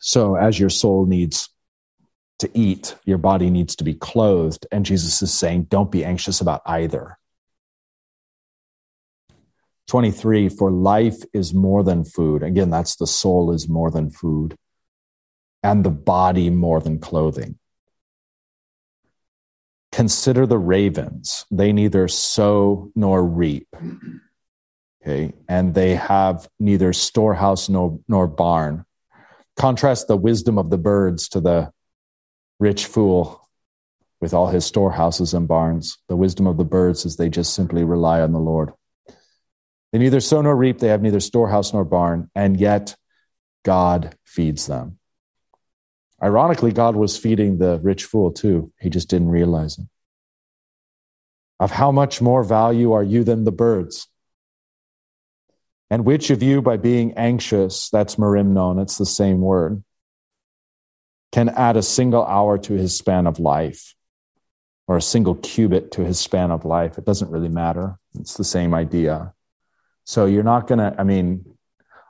[0.00, 1.48] So as your soul needs
[2.40, 4.66] to eat, your body needs to be clothed.
[4.72, 7.18] And Jesus is saying, don't be anxious about either.
[9.94, 12.42] 23, for life is more than food.
[12.42, 14.56] Again, that's the soul is more than food,
[15.62, 17.60] and the body more than clothing.
[19.92, 21.46] Consider the ravens.
[21.48, 23.68] They neither sow nor reap.
[25.00, 25.32] Okay.
[25.48, 28.84] And they have neither storehouse nor, nor barn.
[29.56, 31.70] Contrast the wisdom of the birds to the
[32.58, 33.48] rich fool
[34.20, 35.98] with all his storehouses and barns.
[36.08, 38.72] The wisdom of the birds is they just simply rely on the Lord.
[39.94, 42.96] They neither sow nor reap, they have neither storehouse nor barn, and yet
[43.62, 44.98] God feeds them.
[46.20, 48.72] Ironically, God was feeding the rich fool too.
[48.80, 49.86] He just didn't realize it.
[51.60, 54.08] Of how much more value are you than the birds?
[55.90, 59.84] And which of you, by being anxious, that's merimnon, it's the same word,
[61.30, 63.94] can add a single hour to his span of life
[64.88, 66.98] or a single cubit to his span of life?
[66.98, 67.96] It doesn't really matter.
[68.18, 69.33] It's the same idea.
[70.04, 71.44] So you're not going to, I mean,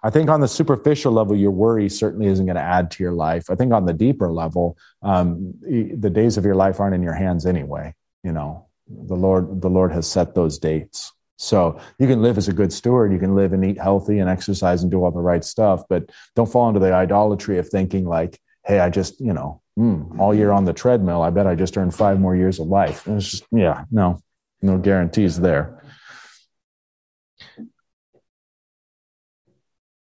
[0.02, 3.12] I think on the superficial level, your worry certainly isn't going to add to your
[3.12, 3.48] life.
[3.48, 7.14] I think on the deeper level, um, the days of your life aren't in your
[7.14, 7.94] hands anyway.
[8.22, 11.12] You know, the Lord, the Lord has set those dates.
[11.36, 13.12] So you can live as a good steward.
[13.12, 16.10] You can live and eat healthy and exercise and do all the right stuff, but
[16.36, 20.34] don't fall into the idolatry of thinking like, Hey, I just, you know, mm, all
[20.34, 21.22] year on the treadmill.
[21.22, 23.06] I bet I just earned five more years of life.
[23.06, 24.20] And it's just, yeah, no,
[24.62, 25.73] no guarantees there.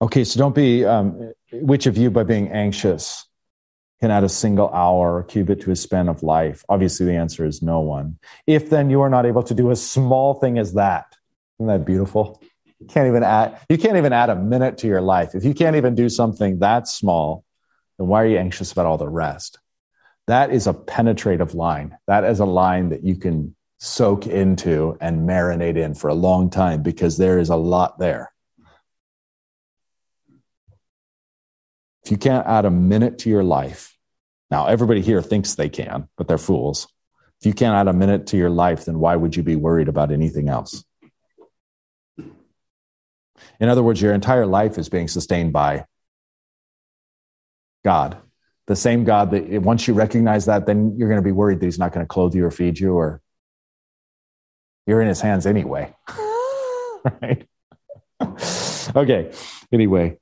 [0.02, 3.24] Okay, so don't be, um, which of you, by being anxious,
[4.00, 6.64] can add a single hour or cubit to his span of life?
[6.68, 8.18] Obviously, the answer is no one.
[8.44, 11.16] If then you are not able to do a small thing as that,
[11.60, 12.42] isn't that beautiful?
[12.80, 15.36] You can't even add, you can't even add a minute to your life.
[15.36, 17.44] If you can't even do something that small,
[17.96, 19.60] then why are you anxious about all the rest?
[20.26, 21.96] That is a penetrative line.
[22.08, 26.50] That is a line that you can soak into and marinate in for a long
[26.50, 28.31] time because there is a lot there.
[32.04, 33.96] If you can't add a minute to your life,
[34.50, 36.88] now everybody here thinks they can, but they're fools.
[37.40, 39.88] If you can't add a minute to your life, then why would you be worried
[39.88, 40.84] about anything else?
[43.58, 45.86] In other words, your entire life is being sustained by
[47.84, 48.18] God.
[48.66, 51.66] The same God that once you recognize that, then you're going to be worried that
[51.66, 53.20] He's not going to clothe you or feed you, or
[54.86, 55.94] you're in His hands anyway.
[57.22, 57.48] right?
[58.96, 59.32] okay.
[59.72, 60.18] Anyway,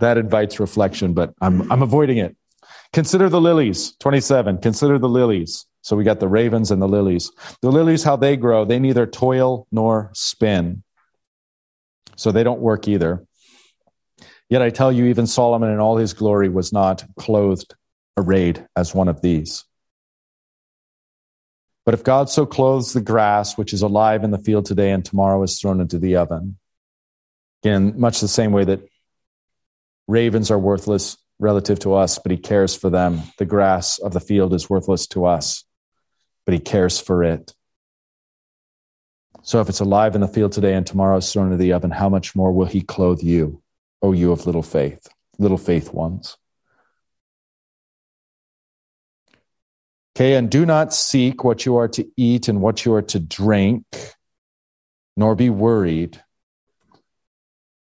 [0.00, 2.36] that invites reflection, but I'm, I'm avoiding it.
[2.92, 4.58] Consider the lilies, 27.
[4.58, 5.66] Consider the lilies.
[5.82, 7.30] So we got the ravens and the lilies.
[7.62, 10.82] The lilies, how they grow, they neither toil nor spin.
[12.16, 13.24] So they don't work either.
[14.48, 17.74] Yet I tell you, even Solomon in all his glory was not clothed,
[18.16, 19.64] arrayed as one of these.
[21.84, 25.04] But if God so clothes the grass, which is alive in the field today and
[25.04, 26.58] tomorrow is thrown into the oven,
[27.62, 28.86] again, much the same way that
[30.08, 33.22] ravens are worthless relative to us, but he cares for them.
[33.38, 35.64] The grass of the field is worthless to us,
[36.44, 37.54] but he cares for it.
[39.42, 41.90] So if it's alive in the field today and tomorrow is thrown into the oven,
[41.90, 43.62] how much more will he clothe you,
[44.02, 45.06] O you of little faith,
[45.38, 46.36] little faith ones?
[50.16, 53.20] Okay, and do not seek what you are to eat and what you are to
[53.20, 53.84] drink,
[55.16, 56.20] nor be worried.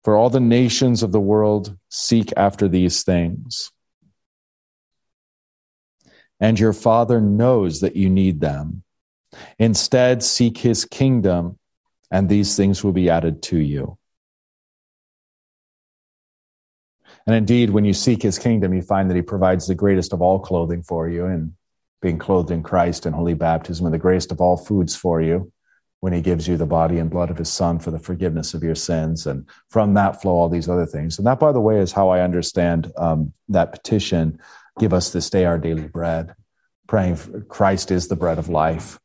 [0.04, 3.72] For all the nations of the world seek after these things.
[6.40, 8.84] And your Father knows that you need them.
[9.58, 11.60] Instead, seek his kingdom,
[12.10, 13.98] and these things will be added to you.
[17.28, 20.22] And indeed, when you seek his kingdom, you find that he provides the greatest of
[20.22, 21.54] all clothing for you and
[22.02, 25.52] being clothed in Christ and holy baptism, and the greatest of all foods for you
[26.02, 28.64] when he gives you the body and blood of his son for the forgiveness of
[28.64, 29.28] your sins.
[29.28, 31.18] And from that flow all these other things.
[31.18, 34.40] And that, by the way, is how I understand um, that petition
[34.80, 36.34] give us this day our daily bread,
[36.88, 37.18] praying
[37.50, 39.00] Christ is the bread of life.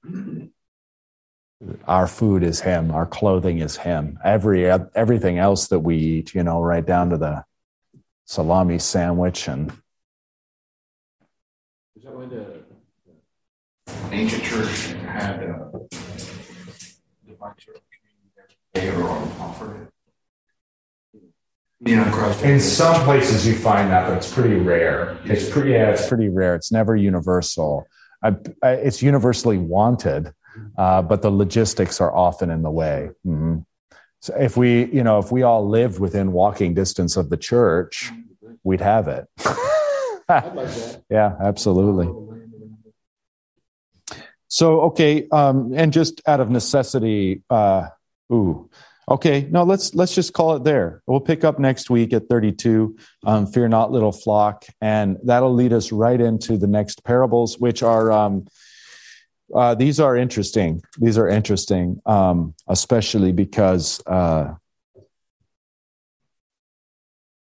[1.86, 4.18] Our food is him, our clothing is him.
[4.24, 7.44] Every everything else that we eat, you know, right down to the
[8.26, 9.70] salami sandwich and
[11.96, 12.62] is that why the
[14.12, 16.03] ancient church had uh,
[17.44, 17.82] divine church
[18.72, 19.88] they were offered
[22.42, 25.18] In some places you find that, but it's pretty rare.
[25.24, 26.54] It's pretty, yeah, it's pretty rare.
[26.54, 27.86] It's never universal.
[28.22, 30.32] I, I, it's universally wanted,
[30.78, 33.10] uh, but the logistics are often in the way.
[33.26, 33.58] Mm-hmm.
[34.20, 38.10] So if we, you know, if we all lived within walking distance of the church,
[38.62, 39.28] we'd have it.
[40.28, 40.70] like
[41.10, 42.06] yeah, absolutely.
[44.54, 47.88] So, okay, um, and just out of necessity, uh,
[48.32, 48.70] ooh,
[49.10, 51.02] okay, no, let's let's just call it there.
[51.08, 52.96] We'll pick up next week at 32.
[53.26, 57.82] Um, Fear not, little flock, and that'll lead us right into the next parables, which
[57.82, 58.12] are.
[58.12, 58.46] Um,
[59.52, 60.84] uh, these are interesting.
[60.98, 64.54] These are interesting, um, especially because uh,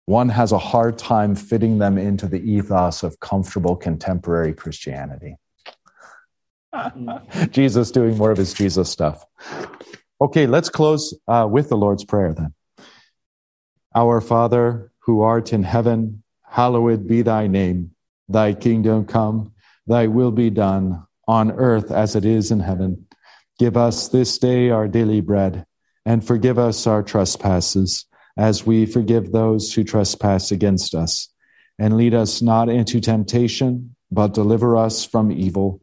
[0.06, 5.36] one has a hard time fitting them into the ethos of comfortable contemporary Christianity.
[7.50, 9.24] Jesus doing more of his Jesus stuff.
[10.20, 12.54] Okay, let's close uh, with the Lord's Prayer then.
[13.94, 17.92] Our Father, who art in heaven, hallowed be thy name.
[18.28, 19.52] Thy kingdom come,
[19.86, 23.06] thy will be done on earth as it is in heaven.
[23.58, 25.66] Give us this day our daily bread,
[26.04, 28.06] and forgive us our trespasses
[28.36, 31.28] as we forgive those who trespass against us.
[31.78, 35.82] And lead us not into temptation, but deliver us from evil.